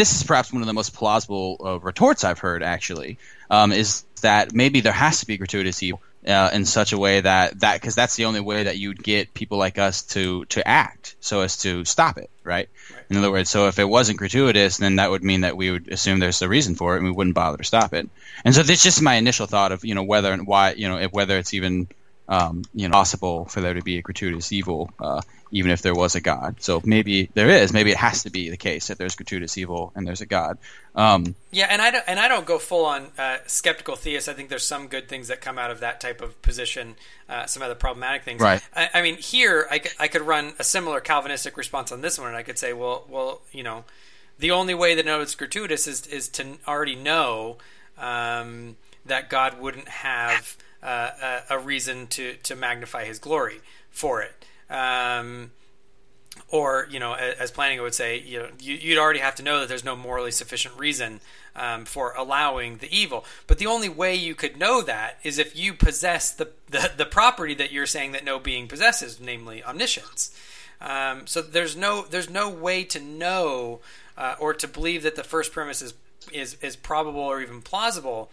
[0.00, 3.18] this is perhaps one of the most plausible uh, retorts I've heard actually
[3.50, 7.20] um, is that maybe there has to be gratuitous evil uh, in such a way
[7.20, 10.66] that that because that's the only way that you'd get people like us to to
[10.66, 12.68] act so as to stop it right?
[12.90, 13.04] right?
[13.10, 15.88] in other words so if it wasn't gratuitous then that would mean that we would
[15.88, 18.08] assume there's a reason for it and we wouldn't bother to stop it
[18.44, 20.88] and so this is just my initial thought of you know whether and why you
[20.88, 21.88] know if, whether it's even
[22.28, 25.20] um, you know possible for there to be a gratuitous evil uh,
[25.52, 26.56] even if there was a God.
[26.60, 27.72] So maybe there is.
[27.72, 30.56] Maybe it has to be the case that there's gratuitous evil and there's a God.
[30.94, 34.28] Um, yeah, and I don't, and I don't go full on uh, skeptical theist.
[34.28, 36.96] I think there's some good things that come out of that type of position.
[37.28, 38.40] Uh, some other problematic things.
[38.40, 38.62] Right.
[38.74, 42.28] I, I mean, here I, I could run a similar Calvinistic response on this one,
[42.28, 43.84] and I could say, well, well, you know,
[44.38, 47.58] the only way to know it's gratuitous is is to already know
[47.98, 53.60] um, that God wouldn't have uh, a, reason to to magnify His glory
[53.90, 54.32] for it.
[54.70, 55.52] Um,
[56.48, 59.60] or you know, as Plantinga would say, you know, you, would already have to know
[59.60, 61.20] that there's no morally sufficient reason
[61.54, 63.24] um, for allowing the evil.
[63.46, 67.06] But the only way you could know that is if you possess the, the, the
[67.06, 70.34] property that you're saying that no being possesses, namely omniscience.
[70.80, 73.80] Um, so there's no there's no way to know
[74.16, 75.94] uh, or to believe that the first premise is
[76.32, 78.30] is, is probable or even plausible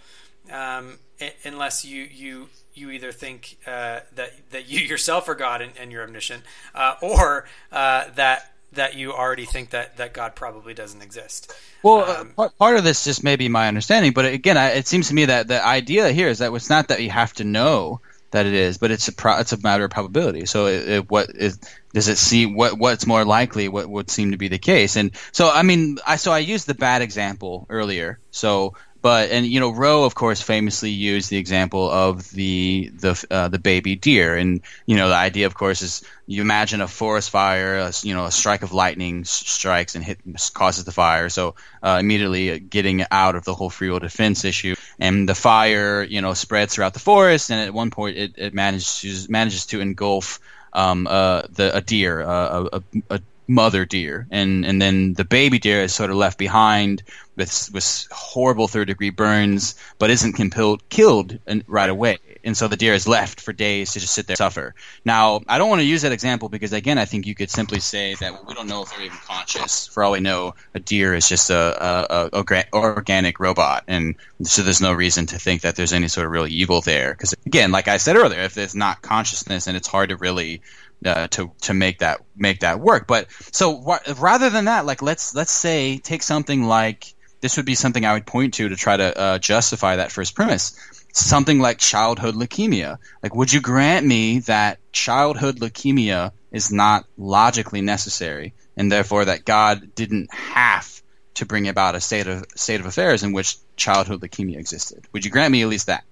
[0.52, 1.00] um,
[1.44, 5.92] unless you you you either think uh, that that you yourself are God and, and
[5.92, 6.44] you're omniscient,
[6.76, 11.54] uh, or uh, that that you already think that that God probably doesn't exist.
[11.84, 14.72] Well, uh, um, part, part of this just may be my understanding, but again, I,
[14.72, 17.34] it seems to me that the idea here is that it's not that you have
[17.36, 20.46] to know that it is, but it's a pro, it's a matter of probability.
[20.46, 21.60] So, it, it, what is
[21.94, 23.68] does it see what what's more likely?
[23.70, 24.96] What would seem to be the case?
[24.96, 28.20] And so, I mean, I so I used the bad example earlier.
[28.30, 33.26] So but and you know Rowe of course famously used the example of the the
[33.32, 34.36] uh, the baby deer.
[34.36, 38.14] And you know the idea of course is you imagine a forest fire a, you
[38.14, 40.20] know a strike of lightning strikes and hit
[40.54, 41.30] causes the fire.
[41.30, 44.76] So uh, immediately getting out of the whole free will defense issue.
[45.00, 47.52] And the fire you know spreads throughout the forest.
[47.52, 50.40] And at one point it, it manages manages to engulf
[50.74, 55.60] um, uh, the a deer uh, a, a, mother deer, and and then the baby
[55.60, 57.02] deer is sort of left behind
[57.36, 62.20] with with horrible third degree burns, but isn't compelled, killed right away.
[62.44, 64.74] And so the deer is left for days to just sit there and suffer.
[65.04, 67.80] Now, I don't want to use that example because, again, I think you could simply
[67.80, 69.88] say that we don't know if they're even conscious.
[69.88, 74.62] For all we know, a deer is just a, a, a organic robot, and so
[74.62, 77.12] there's no reason to think that there's any sort of real evil there.
[77.12, 80.62] Because, again, like I said earlier, if there's not consciousness, and it's hard to really
[81.06, 83.08] uh, to to make that make that work.
[83.08, 87.66] But so wh- rather than that, like let's let's say take something like this would
[87.66, 90.76] be something I would point to to try to uh, justify that first premise.
[91.12, 93.00] Something like childhood leukemia.
[93.24, 99.44] Like, would you grant me that childhood leukemia is not logically necessary, and therefore that
[99.44, 101.02] God didn't have
[101.36, 105.08] to bring about a state of state of affairs in which childhood leukemia existed?
[105.14, 106.04] Would you grant me at least that?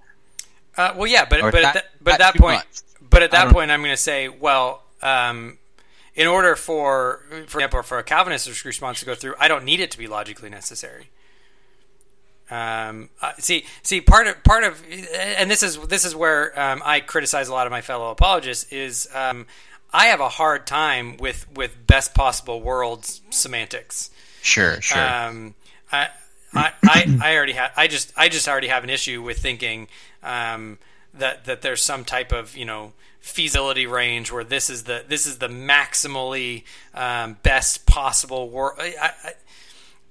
[0.75, 2.65] Uh, well, yeah, but but that, at that, but at that point, much?
[3.09, 5.57] But at that point, I'm going to say, well, um,
[6.15, 9.79] in order for, for example, for a Calvinist response to go through, I don't need
[9.79, 11.09] it to be logically necessary.
[12.49, 14.81] Um, uh, see, see, part of part of,
[15.13, 18.71] and this is this is where um, I criticize a lot of my fellow apologists
[18.71, 19.47] is um,
[19.91, 24.11] I have a hard time with with best possible worlds semantics.
[24.41, 25.01] Sure, sure.
[25.01, 25.55] Um,
[25.91, 26.07] I,
[26.53, 27.71] I, I, I already have.
[27.75, 29.87] I just, I just already have an issue with thinking
[30.23, 30.77] um,
[31.13, 35.25] that that there's some type of you know feasibility range where this is the this
[35.25, 38.75] is the maximally um, best possible work.
[38.79, 39.33] I, I,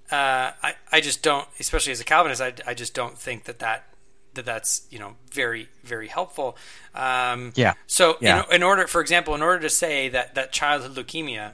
[0.09, 3.59] uh, I, I just don't, especially as a Calvinist, I, I just don't think that
[3.59, 3.89] that
[4.35, 6.57] that that's you know very very helpful.
[6.95, 7.75] Um, Yeah.
[7.87, 8.45] So Yeah.
[8.49, 11.53] In, in order, for example, in order to say that that childhood leukemia,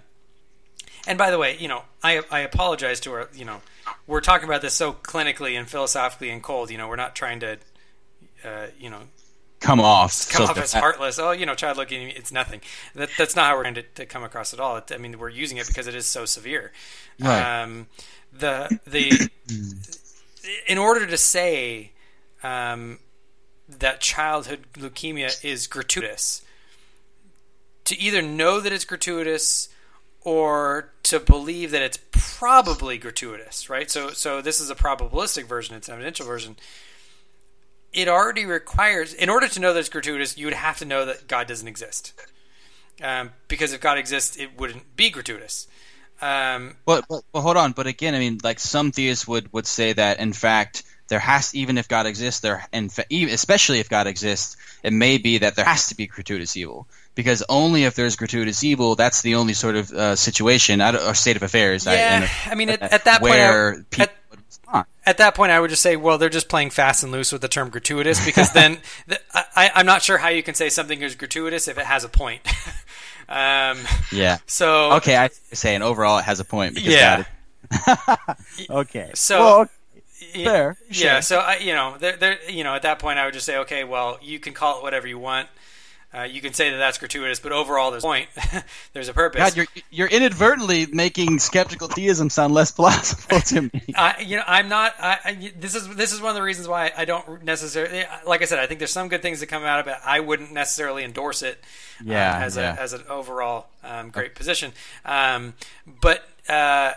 [1.07, 3.63] and by the way, you know, I I apologize to our you know,
[4.07, 6.71] we're talking about this so clinically and philosophically and cold.
[6.71, 7.59] You know, we're not trying to,
[8.45, 9.03] uh, you know,
[9.63, 10.29] Come off.
[10.29, 11.21] come off as heartless.
[11.21, 12.61] Oh, you know, child leukemia, it's nothing.
[12.97, 14.77] That, that's not how we're going to, to come across at all.
[14.77, 16.73] It, I mean, we're using it because it is so severe.
[17.21, 17.63] Right.
[17.63, 17.87] Um,
[18.33, 19.31] the the
[20.67, 21.93] in order to say
[22.43, 22.99] um,
[23.69, 26.43] that childhood leukemia is gratuitous,
[27.85, 29.69] to either know that it's gratuitous
[30.23, 33.89] or to believe that it's probably gratuitous, right?
[33.89, 36.57] So so this is a probabilistic version, it's an evidential version.
[37.93, 41.05] It already requires, in order to know that it's gratuitous, you would have to know
[41.07, 42.15] that God doesn't exist.
[43.03, 45.67] Um, because if God exists, it wouldn't be gratuitous.
[46.21, 47.73] Um, But, but, but hold on.
[47.73, 51.55] But again, I mean, like some theists would, would say that in fact there has
[51.55, 55.65] even if God exists, there fa- especially if God exists, it may be that there
[55.65, 59.77] has to be gratuitous evil because only if there's gratuitous evil, that's the only sort
[59.77, 61.87] of uh, situation I or state of affairs.
[61.87, 64.15] I- Yeah, a- I mean, at- at that point, where people
[64.73, 67.33] at- at that point, I would just say, well, they're just playing fast and loose
[67.33, 70.69] with the term gratuitous because then the, I, I'm not sure how you can say
[70.69, 72.41] something is gratuitous if it has a point.
[73.29, 73.79] um,
[74.13, 74.39] Yeah.
[74.47, 76.75] so Okay, I say, and overall, it has a point.
[76.77, 77.25] Because Yeah.
[77.71, 79.11] Is- okay.
[79.15, 79.59] So- Well,
[80.37, 81.15] y- fair, Yeah.
[81.15, 81.23] sure.
[81.23, 83.57] So I, you know, there, there, you know, at that point, I would just say,
[83.59, 85.49] okay, well, you can call it whatever you want.
[86.15, 88.29] Uh, you can say that that's gratuitous, but overall, there's a point.
[88.93, 89.39] there's a purpose.
[89.39, 93.71] God, you're you're inadvertently making skeptical theism sound less plausible to me.
[93.97, 94.95] I, you know, I'm not.
[94.99, 98.05] I, I, this is this is one of the reasons why I don't necessarily.
[98.27, 99.97] Like I said, I think there's some good things that come out of it.
[100.05, 101.65] I wouldn't necessarily endorse it.
[102.01, 102.77] um, Yeah, as yeah.
[102.77, 104.73] a as an overall um, great position.
[105.07, 105.55] Um,
[105.87, 106.93] but uh,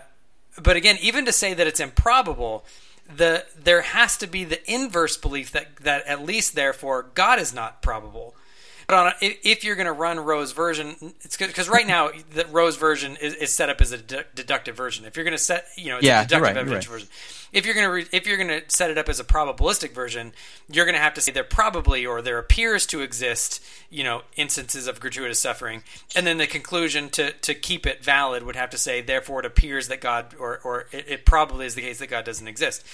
[0.62, 2.66] but again, even to say that it's improbable,
[3.14, 7.54] the there has to be the inverse belief that that at least therefore God is
[7.54, 8.36] not probable.
[8.88, 12.12] But on a, if, if you're going to run Rowe's version, it's because right now
[12.34, 15.06] the Rowe's version is, is set up as a dedu- deductive version.
[15.06, 16.84] If you're going to set, you know, it's Yeah, a deductive right, you're right.
[16.86, 17.08] version.
[17.52, 19.94] If you're going to re- if you're going to set it up as a probabilistic
[19.94, 20.34] version,
[20.70, 24.24] you're going to have to say there probably or there appears to exist, you know,
[24.36, 25.82] instances of gratuitous suffering,
[26.16, 29.46] and then the conclusion to to keep it valid would have to say therefore it
[29.46, 32.86] appears that God or or it, it probably is the case that God doesn't exist.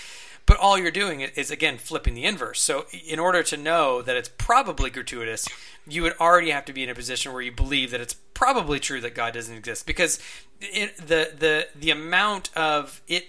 [0.45, 2.61] But all you're doing is again flipping the inverse.
[2.61, 5.47] So in order to know that it's probably gratuitous,
[5.87, 8.79] you would already have to be in a position where you believe that it's probably
[8.79, 10.19] true that God doesn't exist because
[10.59, 13.27] it, the the the amount of it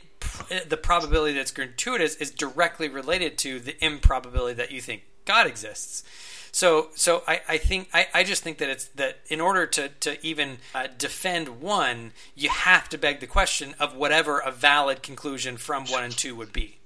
[0.69, 6.05] the probability that's gratuitous is directly related to the improbability that you think God exists.
[6.55, 9.89] So, so I, I think I, I just think that it's that in order to
[9.89, 15.03] to even uh, defend one, you have to beg the question of whatever a valid
[15.03, 16.79] conclusion from one and two would be.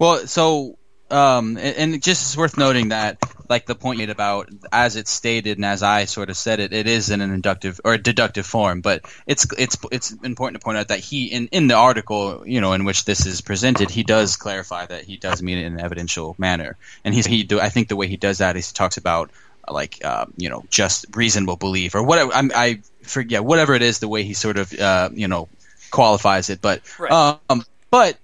[0.00, 0.78] Well, so
[1.10, 5.10] um, and, and just it's worth noting that, like the point made about as it's
[5.10, 8.46] stated and as I sort of said it, it is in an inductive or deductive
[8.46, 8.80] form.
[8.80, 12.60] But it's it's it's important to point out that he in in the article, you
[12.60, 15.74] know, in which this is presented, he does clarify that he does mean it in
[15.74, 18.68] an evidential manner, and he's he do I think the way he does that is
[18.68, 19.30] he talks about
[19.68, 23.98] like uh, you know just reasonable belief or whatever I'm, I forget whatever it is
[23.98, 25.48] the way he sort of uh, you know
[25.90, 27.38] qualifies it, but Right.
[27.50, 28.16] um but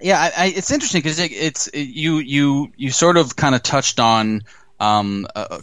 [0.00, 3.54] yeah, I, I, it's interesting because it, it's it, you you you sort of kind
[3.54, 4.42] of touched on,
[4.80, 5.60] um, uh,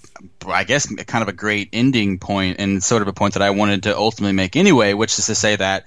[0.47, 3.51] I guess kind of a great ending point and sort of a point that I
[3.51, 5.85] wanted to ultimately make anyway, which is to say that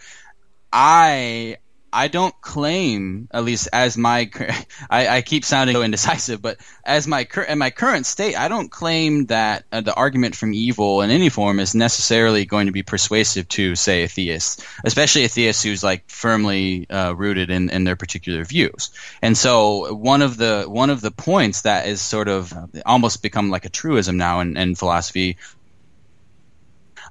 [0.73, 1.59] I
[1.93, 4.31] I don't claim, at least as my
[4.91, 8.71] I, I keep sounding so indecisive, but as my in my current state, I don't
[8.71, 12.83] claim that uh, the argument from evil in any form is necessarily going to be
[12.83, 17.85] persuasive to, say, a theist, especially a theist who's like firmly uh, rooted in, in
[17.85, 18.91] their particular views.
[19.21, 23.23] And so one of the one of the points that is sort of uh, almost
[23.23, 25.37] become like a truism now in, in philosophy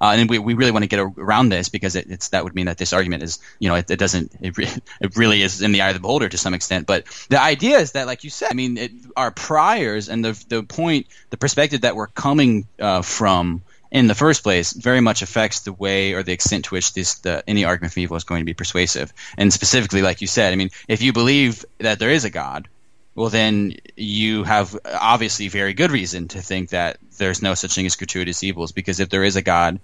[0.02, 2.56] uh, and we, we really want to get around this because it, it's that would
[2.56, 4.66] mean that this argument is you know it, it doesn't it, re-
[5.02, 6.88] it really is in the eye of the beholder to some extent.
[6.88, 10.44] But the idea is that like you said i mean it, our priors and the
[10.50, 15.22] the point the perspective that we're coming uh, from in the first place very much
[15.22, 18.24] affects the way or the extent to which this the, any argument from evil is
[18.24, 19.14] going to be persuasive.
[19.38, 22.68] And specifically like you said i mean if you believe that there is a god
[23.14, 27.86] well then you have obviously very good reason to think that there's no such thing
[27.86, 29.80] as gratuitous evils because if there is a god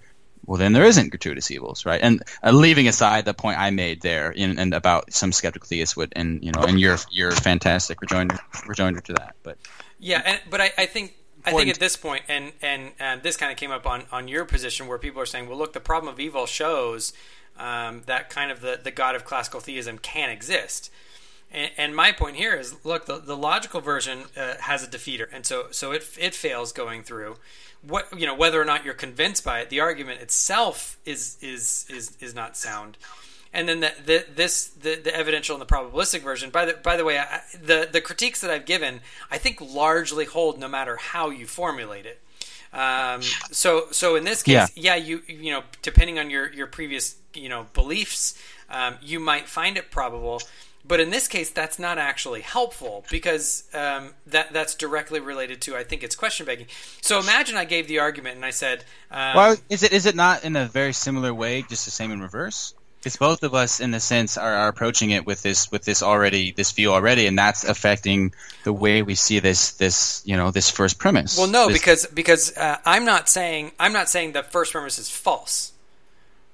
[0.46, 4.00] well then there isn't gratuitous evils right and uh, leaving aside the point i made
[4.02, 8.00] there in, and about some skeptical theists would and you know and your your fantastic
[8.00, 9.58] rejoinder rejoinder to that but
[9.98, 11.14] Yeah, and, but I, I think
[11.44, 14.28] I think at this point, and and and this kind of came up on on
[14.28, 17.12] your position where people are saying, well, look, the problem of evil shows
[17.56, 20.90] um, that kind of the the god of classical theism can exist.
[21.50, 25.28] And, and my point here is, look, the, the logical version uh, has a defeater,
[25.32, 27.36] and so so it it fails going through.
[27.82, 31.86] What you know, whether or not you're convinced by it, the argument itself is is
[31.88, 32.96] is is not sound.
[33.52, 36.50] And then the, the this the, the evidential and the probabilistic version.
[36.50, 39.00] By the by the way, I, the the critiques that I've given,
[39.30, 42.20] I think largely hold no matter how you formulate it.
[42.72, 44.94] Um, so so in this case, Yeah.
[44.94, 49.48] yeah, you you know, depending on your your previous you know beliefs, um, you might
[49.48, 50.42] find it probable.
[50.88, 55.76] But in this case, that's not actually helpful because um, that that's directly related to
[55.76, 56.66] I think it's question begging.
[57.02, 60.16] So imagine I gave the argument and I said, um, Well, is it is it
[60.16, 62.72] not in a very similar way, just the same in reverse?
[63.00, 66.02] Because both of us, in a sense, are, are approaching it with this with this
[66.02, 68.32] already this view already, and that's affecting
[68.64, 71.36] the way we see this this you know this first premise.
[71.38, 74.98] Well, no, This- because because uh, I'm not saying I'm not saying the first premise
[74.98, 75.72] is false,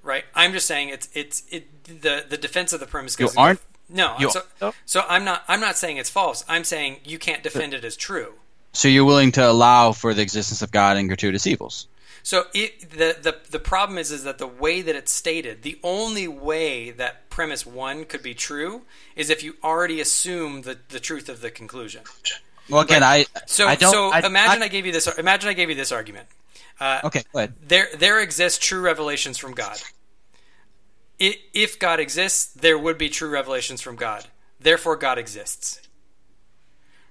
[0.03, 0.25] right?
[0.35, 3.37] I'm just saying it's it's it the the defense of the premise You goes.
[3.37, 4.75] aren't- No, so, oh.
[4.87, 6.45] so I'm not I'm not saying it's false.
[6.49, 8.35] I'm saying you can't defend it as true.
[8.73, 11.87] so you're willing to allow for the existence of God and gratuitous evils.
[12.25, 15.79] So it, the the the problem is is that the way that it's stated, the
[15.83, 18.83] only way that premise one could be true
[19.15, 22.03] is if you already assume the the truth of the conclusion.
[22.71, 25.53] Well, again, I So I so I, imagine I, I, gave you this imagine I
[25.53, 26.27] gave you this argument.
[26.81, 27.55] Uh, okay, go ahead.
[27.69, 29.77] there there exist true revelations from God.
[31.19, 34.27] If God exists, there would be true revelations from God.
[34.59, 35.81] Therefore, God exists.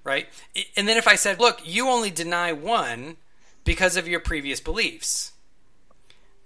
[0.04, 0.28] Right?
[0.76, 3.18] And then if I said, look, you only deny one
[3.64, 5.32] because of your previous beliefs,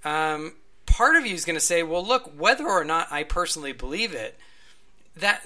[0.06, 0.54] um,
[0.86, 4.14] part of you is going to say, well, look, whether or not I personally believe
[4.14, 4.38] it,
[5.16, 5.44] that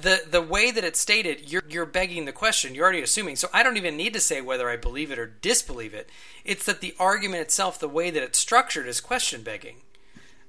[0.00, 2.74] the the way that it's stated, you're you're begging the question.
[2.74, 3.36] You're already assuming.
[3.36, 6.08] So I don't even need to say whether I believe it or disbelieve it.
[6.44, 9.76] It's that the argument itself, the way that it's structured, is question begging.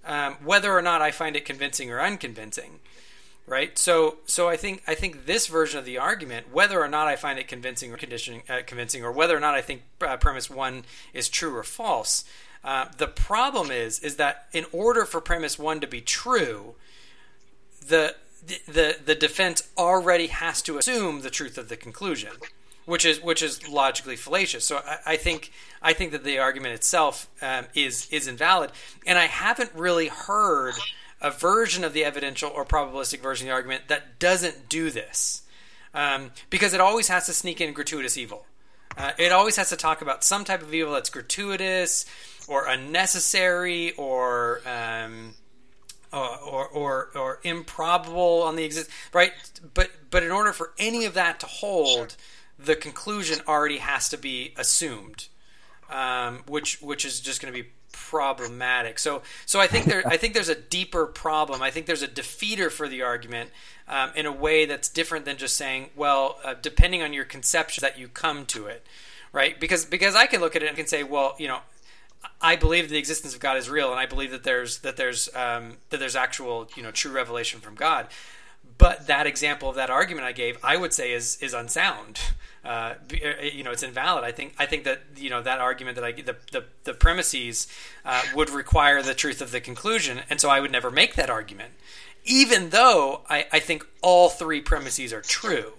[0.05, 2.79] Um, whether or not I find it convincing or unconvincing,
[3.47, 3.77] right?
[3.77, 7.15] So so I think I think this version of the argument, whether or not I
[7.15, 10.49] find it convincing or conditioning, uh, convincing, or whether or not I think uh, premise
[10.49, 10.83] one
[11.13, 12.25] is true or false.
[12.63, 16.75] Uh, the problem is is that in order for premise one to be true,
[17.85, 18.15] the
[18.67, 22.31] the the defense already has to assume the truth of the conclusion,
[22.85, 24.65] which is which is logically fallacious.
[24.65, 28.71] So I, I think I think that the argument itself um, is is invalid,
[29.05, 30.75] and I haven't really heard
[31.21, 35.43] a version of the evidential or probabilistic version of the argument that doesn't do this,
[35.93, 38.45] um, because it always has to sneak in gratuitous evil.
[38.97, 42.05] Uh, it always has to talk about some type of evil that's gratuitous
[42.47, 45.33] or unnecessary or um,
[46.11, 49.31] or, or, or, improbable on the exist right
[49.73, 52.15] but but in order for any of that to hold
[52.63, 55.27] the conclusion already has to be assumed
[55.89, 58.97] um, which which is just going to be problematic.
[58.97, 61.61] So so I think there I think there's a deeper problem.
[61.61, 63.51] I think there's a defeater for the argument
[63.87, 67.81] um, in a way that's different than just saying well uh, depending on your conception
[67.81, 68.85] that you come to it
[69.31, 69.59] right?
[69.59, 71.59] Because because I can look at it and can say well you know
[72.41, 75.33] I believe the existence of God is real, and I believe that there's that there's
[75.35, 78.07] um, that there's actual you know true revelation from God.
[78.77, 82.19] But that example of that argument I gave, I would say is is unsound.
[82.65, 84.23] Uh, uh, you know, it's invalid.
[84.23, 87.67] I think I think that you know that argument that I the the, the premises
[88.05, 91.29] uh, would require the truth of the conclusion, and so I would never make that
[91.29, 91.71] argument,
[92.23, 95.73] even though I, I think all three premises are true.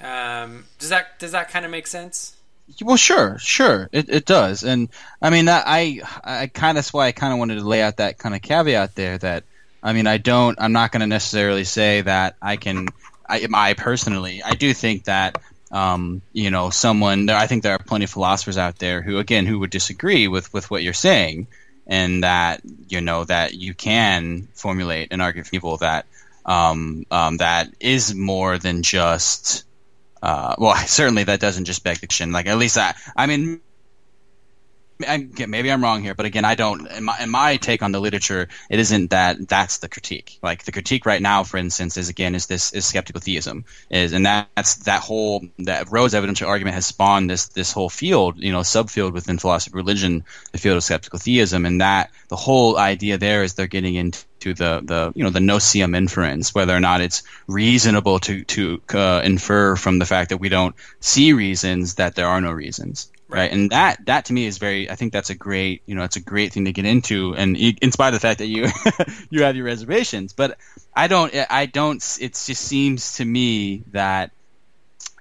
[0.00, 2.36] Um, does that does that kind of make sense?
[2.82, 4.90] Well, sure, sure, it, it does, and
[5.20, 7.96] I mean, that, I I kind of why I kind of wanted to lay out
[7.96, 9.18] that kind of caveat there.
[9.18, 9.42] That
[9.82, 12.88] I mean, I don't, I'm not going to necessarily say that I can.
[13.28, 17.28] I, I personally, I do think that um, you know, someone.
[17.28, 20.52] I think there are plenty of philosophers out there who, again, who would disagree with
[20.52, 21.46] with what you're saying,
[21.86, 26.06] and that you know that you can formulate an argument for people that
[26.46, 29.64] um, um, that is more than just
[30.22, 32.32] uh, well, certainly that doesn't just beg the question.
[32.32, 33.60] Like at least I, I mean,
[34.98, 36.86] maybe I'm wrong here, but again, I don't.
[36.88, 40.38] In my, in my take on the literature, it isn't that that's the critique.
[40.42, 44.12] Like the critique right now, for instance, is again is this is skeptical theism is,
[44.12, 48.52] and that's that whole that Rowe's evidential argument has spawned this this whole field, you
[48.52, 53.18] know, subfield within philosophy religion, the field of skeptical theism, and that the whole idea
[53.18, 56.80] there is they're getting into to the, the you know the noseeum inference, whether or
[56.80, 61.94] not it's reasonable to to uh, infer from the fact that we don't see reasons
[61.94, 63.50] that there are no reasons, right.
[63.50, 64.90] And that that to me is very.
[64.90, 67.56] I think that's a great you know it's a great thing to get into, and
[67.56, 68.66] in spite of the fact that you
[69.30, 70.58] you have your reservations, but
[70.94, 72.02] I don't I don't.
[72.20, 74.30] It just seems to me that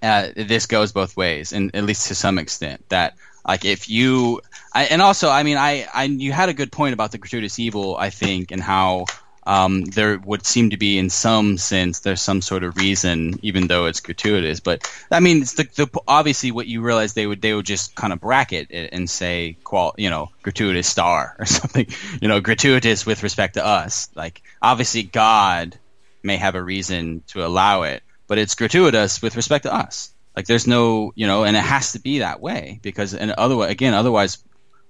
[0.02, 3.16] uh, this goes both ways, and at least to some extent that
[3.48, 4.42] like if you
[4.74, 7.60] I, and also i mean I, I you had a good point about the gratuitous
[7.60, 9.06] evil i think and how
[9.48, 13.68] um, there would seem to be, in some sense, there's some sort of reason, even
[13.68, 14.60] though it's gratuitous.
[14.60, 17.96] But I mean, it's the, the obviously what you realize they would they would just
[17.96, 21.88] kind of bracket it and say, qual, you know, gratuitous star or something,
[22.22, 24.10] you know, gratuitous with respect to us.
[24.16, 25.80] Like obviously God
[26.24, 30.12] may have a reason to allow it, but it's gratuitous with respect to us.
[30.36, 33.72] Like there's no, you know, and it has to be that way because, and otherwise,
[33.72, 34.40] again, otherwise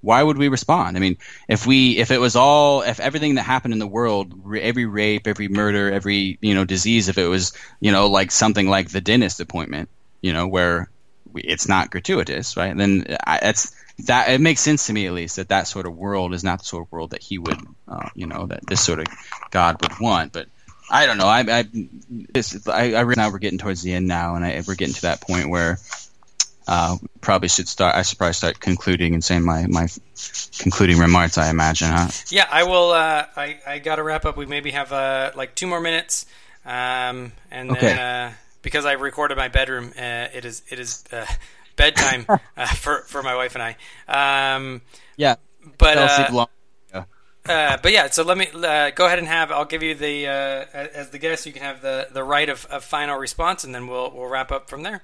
[0.02, 0.96] why would we respond?
[0.96, 1.18] I mean,
[1.48, 5.28] if we if it was all if everything that happened in the world, every rape,
[5.28, 9.02] every murder, every you know disease, if it was you know like something like the
[9.02, 9.90] dentist appointment,
[10.22, 10.90] you know, where
[11.32, 12.76] we, it's not gratuitous, right?
[12.76, 13.76] Then I, that's
[14.06, 16.60] that it makes sense to me at least that that sort of world is not
[16.60, 19.08] the sort of world that he would, uh, you know, that this sort of
[19.50, 20.34] God would want.
[20.34, 20.48] But
[20.90, 21.28] I don't know.
[21.28, 21.66] I I,
[22.10, 25.02] this, I, I now we're getting towards the end now, and I, we're getting to
[25.04, 25.80] that point where
[26.68, 27.96] uh, probably should start.
[27.96, 29.88] I should probably start concluding and saying my, my
[30.60, 31.38] concluding remarks.
[31.38, 32.08] I imagine, huh?
[32.30, 32.92] Yeah, I will.
[32.92, 34.38] Uh, I I got to wrap up.
[34.38, 36.26] We maybe have uh, like two more minutes,
[36.66, 37.82] um, and Okay.
[37.88, 41.26] then uh, because I recorded my bedroom, uh, it is it is uh,
[41.76, 43.64] bedtime uh, for for my wife and
[44.10, 44.56] I.
[44.56, 44.82] Um,
[45.16, 45.36] Yeah.
[45.78, 46.48] but I'll sleep long.
[46.94, 49.52] uh, but yeah, so let me uh, go ahead and have.
[49.52, 51.46] I'll give you the uh, as the guest.
[51.46, 54.52] You can have the, the right of, of final response, and then we'll we'll wrap
[54.52, 55.02] up from there.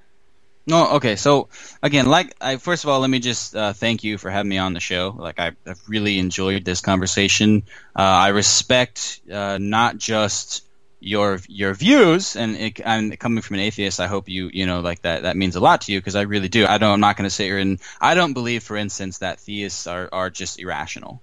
[0.66, 1.18] No, okay.
[1.18, 1.50] So
[1.82, 4.58] again, like I first of all, let me just uh, thank you for having me
[4.58, 5.14] on the show.
[5.18, 7.64] Like I, I've really enjoyed this conversation.
[7.96, 10.64] Uh, I respect uh, not just
[11.02, 14.80] your your views, and it, and coming from an atheist, I hope you you know
[14.80, 16.66] like that that means a lot to you because I really do.
[16.66, 16.94] I don't.
[16.94, 20.08] I'm not going to sit here and I don't believe, for instance, that theists are
[20.14, 21.22] are just irrational.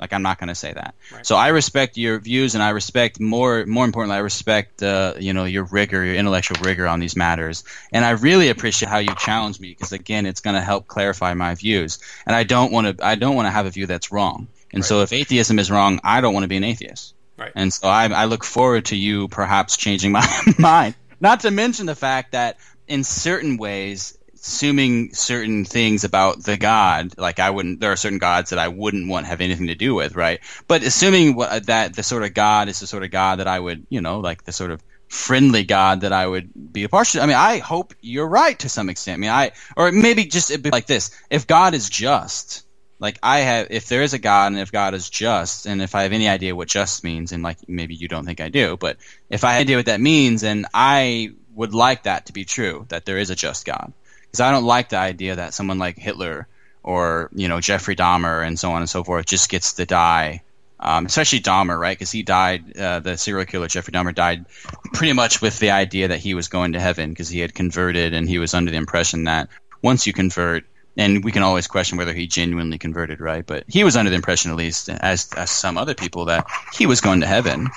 [0.00, 0.94] Like I'm not going to say that.
[1.12, 1.26] Right.
[1.26, 5.34] So I respect your views, and I respect more more importantly, I respect uh, you
[5.34, 7.64] know your rigor, your intellectual rigor on these matters.
[7.92, 11.34] And I really appreciate how you challenge me because again, it's going to help clarify
[11.34, 11.98] my views.
[12.26, 14.48] And I don't want to I don't want to have a view that's wrong.
[14.72, 17.14] And so if atheism is wrong, I don't want to be an atheist.
[17.36, 17.52] Right.
[17.54, 20.26] And so I, I look forward to you perhaps changing my
[20.58, 20.94] mind.
[21.20, 27.18] Not to mention the fact that in certain ways, assuming certain things about the god,
[27.18, 29.94] like I wouldn't, there are certain gods that I wouldn't want have anything to do
[29.94, 30.40] with, right?
[30.66, 33.58] But assuming what, that the sort of god is the sort of god that I
[33.58, 37.20] would, you know, like the sort of friendly god that I would be a partial.
[37.20, 39.16] I mean, I hope you're right to some extent.
[39.16, 42.64] I mean, I or maybe just it'd be like this: if God is just,
[43.00, 45.94] like I have, if there is a God and if God is just, and if
[45.94, 48.76] I have any idea what just means, and like maybe you don't think I do,
[48.76, 52.32] but if I have any idea what that means, and I would like that to
[52.32, 53.92] be true, that there is a just God,
[54.30, 56.46] because I don't like the idea that someone like Hitler
[56.82, 60.42] or you know Jeffrey Dahmer and so on and so forth just gets to die.
[60.82, 61.96] Um, especially Dahmer, right?
[61.96, 64.46] Because he died, uh, the serial killer Jeffrey Dahmer died
[64.94, 68.14] pretty much with the idea that he was going to heaven because he had converted
[68.14, 69.50] and he was under the impression that
[69.82, 70.64] once you convert,
[70.96, 73.46] and we can always question whether he genuinely converted, right?
[73.46, 76.86] But he was under the impression, at least, as as some other people, that he
[76.86, 77.68] was going to heaven.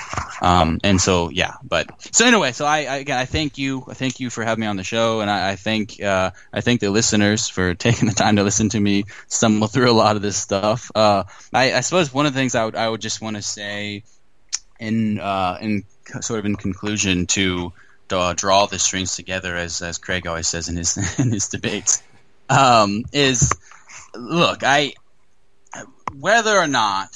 [0.42, 1.54] Um, and so, yeah.
[1.64, 4.62] But so anyway, so I, I again, I thank you, I thank you for having
[4.62, 8.08] me on the show, and I, I thank uh, I thank the listeners for taking
[8.08, 10.92] the time to listen to me stumble through a lot of this stuff.
[10.94, 13.42] Uh, I, I suppose one of the things I would I would just want to
[13.42, 14.04] say
[14.80, 15.84] in uh, in
[16.22, 17.74] sort of in conclusion to
[18.12, 22.04] uh, draw the strings together, as as Craig always says in his in his debates,
[22.50, 23.54] um, is
[24.16, 24.94] look, I
[26.20, 27.10] whether or not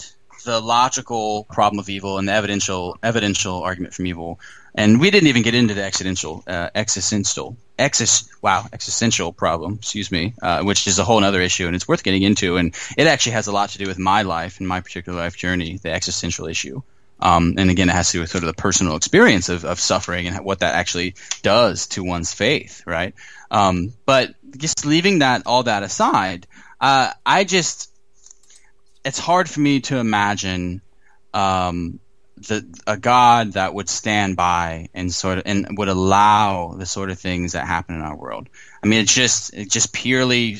[0.45, 4.39] the logical problem of evil and the evidential evidential argument from evil,
[4.73, 10.11] and we didn't even get into the existential uh, existential exis wow existential problem, excuse
[10.11, 13.07] me, uh, which is a whole other issue, and it's worth getting into, and it
[13.07, 15.91] actually has a lot to do with my life and my particular life journey, the
[15.91, 16.81] existential issue.
[17.19, 19.79] Um, and again, it has to do with sort of the personal experience of, of
[19.79, 23.15] suffering and what that actually does to one's faith, right?
[23.49, 26.47] Um, but just leaving that all that aside,
[26.79, 27.91] uh, I just
[29.03, 30.81] it's hard for me to imagine
[31.33, 31.99] um,
[32.35, 37.09] the a God that would stand by and sort of and would allow the sort
[37.09, 38.49] of things that happen in our world.
[38.83, 40.57] I mean, it's just it's just purely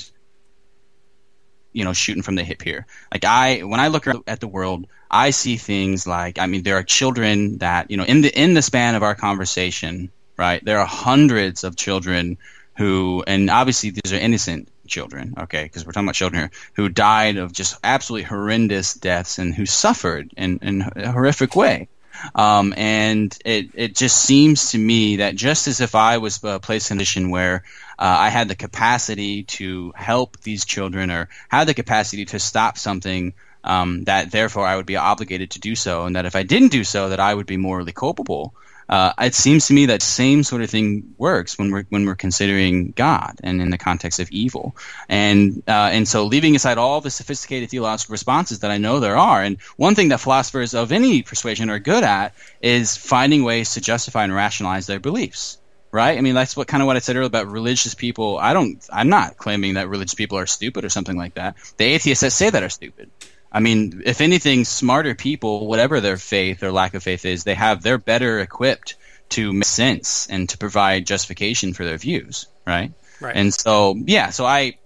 [1.74, 2.88] you know shooting from the hip here.
[3.12, 6.78] Like I when I look at the world, I see things like I mean there
[6.78, 10.64] are children that you know in the in the span of our conversation, right?
[10.64, 12.38] There are hundreds of children
[12.78, 16.90] who and obviously these are innocent children, okay, because we're talking about children here who
[16.90, 21.90] died of just absolutely horrendous deaths and who suffered in, in a horrific way.
[22.34, 26.60] Um, and it, it just seems to me that just as if I was uh,
[26.60, 27.64] placed in a position where
[28.00, 32.78] uh, I had the capacity to help these children or had the capacity to stop
[32.78, 33.34] something,
[33.64, 36.72] um, that therefore I would be obligated to do so, and that if I didn't
[36.72, 38.54] do so, that I would be morally culpable.
[38.90, 42.16] Uh, it seems to me that same sort of thing works when we're when we're
[42.16, 44.76] considering God and in the context of evil,
[45.10, 49.18] and uh, and so leaving aside all the sophisticated theological responses that I know there
[49.18, 53.74] are, and one thing that philosophers of any persuasion are good at is finding ways
[53.74, 55.58] to justify and rationalize their beliefs
[55.92, 56.18] right?
[56.18, 58.38] I mean, that's what kind of what I said earlier about religious people.
[58.38, 61.56] I don't, I'm not claiming that religious people are stupid or something like that.
[61.78, 63.10] The atheists that say that are stupid.
[63.58, 67.56] I mean, if anything, smarter people, whatever their faith or lack of faith is, they
[67.56, 68.94] have they're better equipped
[69.30, 72.92] to make sense and to provide justification for their views, right?
[73.20, 73.36] Right.
[73.36, 74.78] And so, yeah, so I,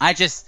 [0.00, 0.46] I just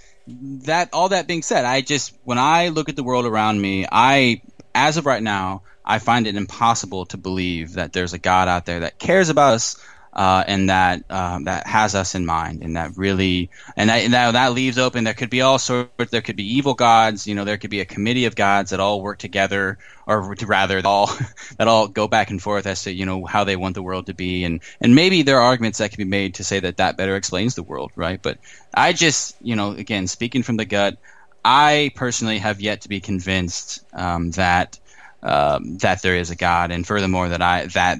[0.67, 3.85] that all that being said, I just when I look at the world around me,
[3.91, 4.41] I
[4.73, 8.67] as of right now, I find it impossible to believe that there's a God out
[8.67, 9.75] there that cares about us
[10.19, 14.13] uh, and that uh, that has us in mind, and that really, and that, and
[14.13, 15.05] that, that leaves open.
[15.05, 16.11] There could be all sorts.
[16.11, 17.25] There could be evil gods.
[17.25, 20.75] You know, there could be a committee of gods that all work together, or rather,
[20.75, 21.07] that all
[21.57, 24.07] that all go back and forth as to you know how they want the world
[24.07, 26.75] to be, and and maybe there are arguments that can be made to say that
[26.77, 28.21] that better explains the world, right?
[28.21, 28.39] But
[28.73, 30.97] I just, you know, again, speaking from the gut,
[31.45, 34.79] I personally have yet to be convinced um, that
[35.23, 37.99] um, that there is a God, and furthermore that I that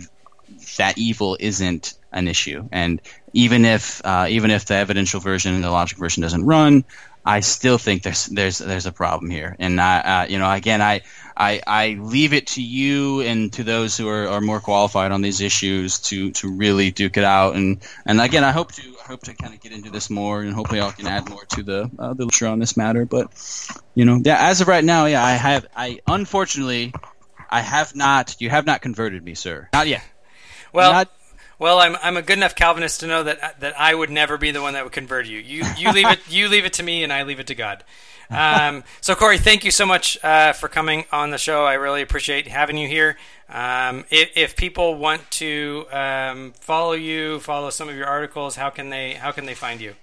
[0.77, 2.67] that evil isn't an issue.
[2.71, 3.01] And
[3.33, 6.83] even if uh, even if the evidential version and the logic version doesn't run,
[7.25, 9.55] I still think there's there's there's a problem here.
[9.59, 11.01] And I, uh, you know, again, I,
[11.35, 15.21] I I leave it to you and to those who are, are more qualified on
[15.21, 17.55] these issues to to really duke it out.
[17.55, 20.41] And and again, I hope to I hope to kind of get into this more,
[20.41, 23.05] and hopefully I can add more to the uh, the literature on this matter.
[23.05, 23.29] But
[23.93, 26.93] you know, yeah, as of right now, yeah, I have I unfortunately
[27.49, 28.35] I have not.
[28.39, 29.69] You have not converted me, sir.
[29.73, 30.03] Not yet.
[30.71, 31.11] Well, Not-
[31.59, 34.51] well, I'm I'm a good enough Calvinist to know that that I would never be
[34.51, 35.39] the one that would convert you.
[35.39, 37.83] You you leave it you leave it to me, and I leave it to God.
[38.31, 41.65] Um, so Cory, thank you so much uh, for coming on the show.
[41.65, 43.17] I really appreciate having you here.
[43.49, 48.69] Um, if, if people want to um, follow you, follow some of your articles, how
[48.69, 49.95] can they how can they find you?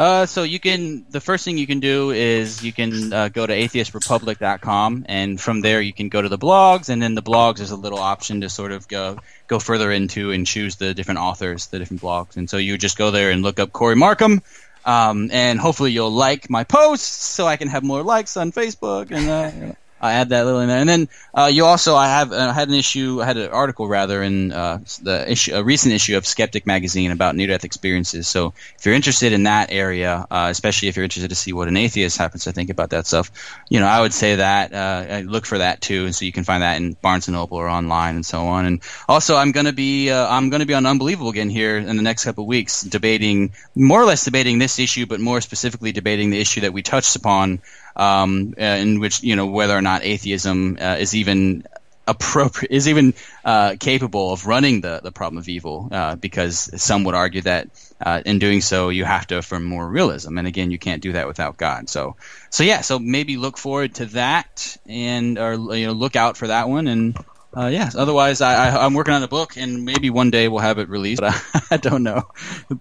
[0.00, 3.46] Uh, so you can the first thing you can do is you can uh, go
[3.46, 7.60] to atheistrepublic.com and from there you can go to the blogs and then the blogs
[7.60, 11.20] is a little option to sort of go go further into and choose the different
[11.20, 12.38] authors, the different blogs.
[12.38, 14.40] And so you just go there and look up Cory Markum.
[14.86, 19.10] Um, and hopefully you'll like my posts so I can have more likes on Facebook
[19.10, 20.78] and uh, I add that little in there.
[20.78, 23.88] And then uh, you also I have uh, had an issue, I had an article
[23.88, 28.26] rather in uh, the issue, a recent issue of Skeptic magazine about near-death experiences.
[28.26, 31.68] So if you're interested in that area, uh, especially if you're interested to see what
[31.68, 33.30] an atheist happens to think about that stuff,
[33.68, 36.44] you know, I would say that uh, look for that too, and so you can
[36.44, 38.66] find that in Barnes and Noble or online and so on.
[38.66, 41.96] And also, I'm to be uh, I'm going to be on Unbelievable again here in
[41.96, 45.92] the next couple of weeks, debating more or less debating this issue, but more specifically
[45.92, 47.60] debating the issue that we touched upon
[47.96, 51.64] um, uh, in which you know whether or not atheism uh, is even
[52.10, 53.14] appropriate is even
[53.44, 57.68] uh, capable of running the, the problem of evil uh, because some would argue that
[58.00, 60.36] uh, in doing so you have to affirm moral realism.
[60.36, 61.88] And again you can't do that without God.
[61.88, 62.16] So
[62.50, 66.48] so yeah so maybe look forward to that and or you know look out for
[66.48, 66.88] that one.
[66.88, 67.16] And
[67.56, 70.60] uh, yes otherwise I, I, I'm working on a book and maybe one day we'll
[70.60, 72.28] have it released but I, I don't know.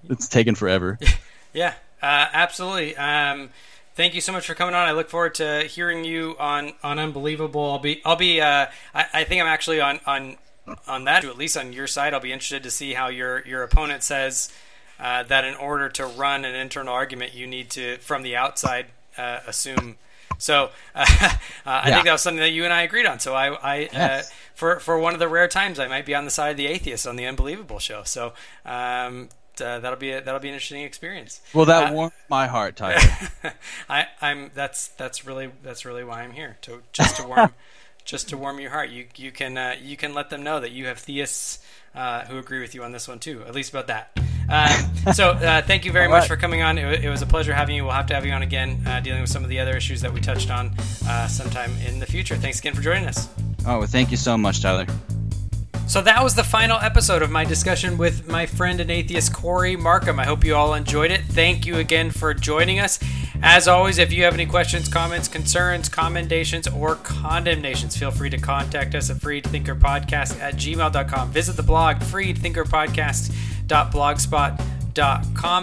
[0.09, 0.97] It's taken forever.
[1.51, 2.95] Yeah, uh, absolutely.
[2.95, 3.49] Um,
[3.99, 4.87] thank you so much for coming on.
[4.87, 7.69] I look forward to hearing you on, on Unbelievable.
[7.69, 10.37] I'll be I'll be uh, I, I think I'm actually on on
[10.87, 12.13] on that at least on your side.
[12.13, 14.53] I'll be interested to see how your your opponent says
[15.01, 18.85] uh, that in order to run an internal argument, you need to from the outside
[19.17, 19.97] uh, assume.
[20.37, 21.05] So uh,
[21.65, 21.95] I Yeah.
[21.95, 23.19] think that was something that you and I agreed on.
[23.19, 24.21] So I, I uh,
[24.55, 26.67] for for one of the rare times I might be on the side of the
[26.67, 28.03] atheist on the Unbelievable show.
[28.03, 28.31] So
[28.65, 29.27] um,
[29.61, 31.41] uh, that'll be a, that'll be an interesting experience.
[31.53, 32.99] well that Uh, warmed my heart Tyler
[33.89, 37.53] I, I'm that's that's really that's really why I'm here to just to warm
[38.05, 38.89] just to warm your heart.
[38.89, 41.59] You you can uh, you can let them know that you have theists
[41.95, 44.11] uh, who agree with you on this one too, at least about that.
[44.49, 46.27] Um, so uh, thank you very All much right.
[46.29, 46.77] for coming on.
[46.79, 47.83] It, it was a pleasure having you.
[47.83, 50.01] We'll have to have you on again, uh, dealing with some of the other issues
[50.01, 50.71] that we touched on
[51.07, 52.35] uh, sometime in the future.
[52.35, 53.27] Thanks again for joining us.
[53.67, 54.87] oh well thank you so much Tyler
[55.89, 59.75] So that was the final episode of my discussion with my friend and atheist Cory
[59.75, 60.19] Markum.
[60.19, 61.21] I hope you all enjoyed it.
[61.21, 62.99] Thank you again for joining us.
[63.41, 68.37] As always, if you have any questions, comments, concerns, commendations, or condemnations, feel free to
[68.37, 71.31] contact us at freedthinkerpodcast at gmail.com.
[71.31, 74.78] Visit the blog freedthinkerpodcast.blogspot.com.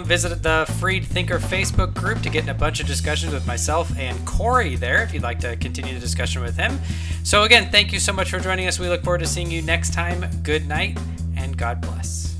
[0.05, 3.91] Visit the Freed Thinker Facebook group to get in a bunch of discussions with myself
[3.97, 6.79] and Cory there if you'd like to continue the discussion with him.
[7.23, 8.79] So, again, thank you so much for joining us.
[8.79, 10.25] We look forward to seeing you next time.
[10.43, 10.97] Good night
[11.35, 12.36] and God bless.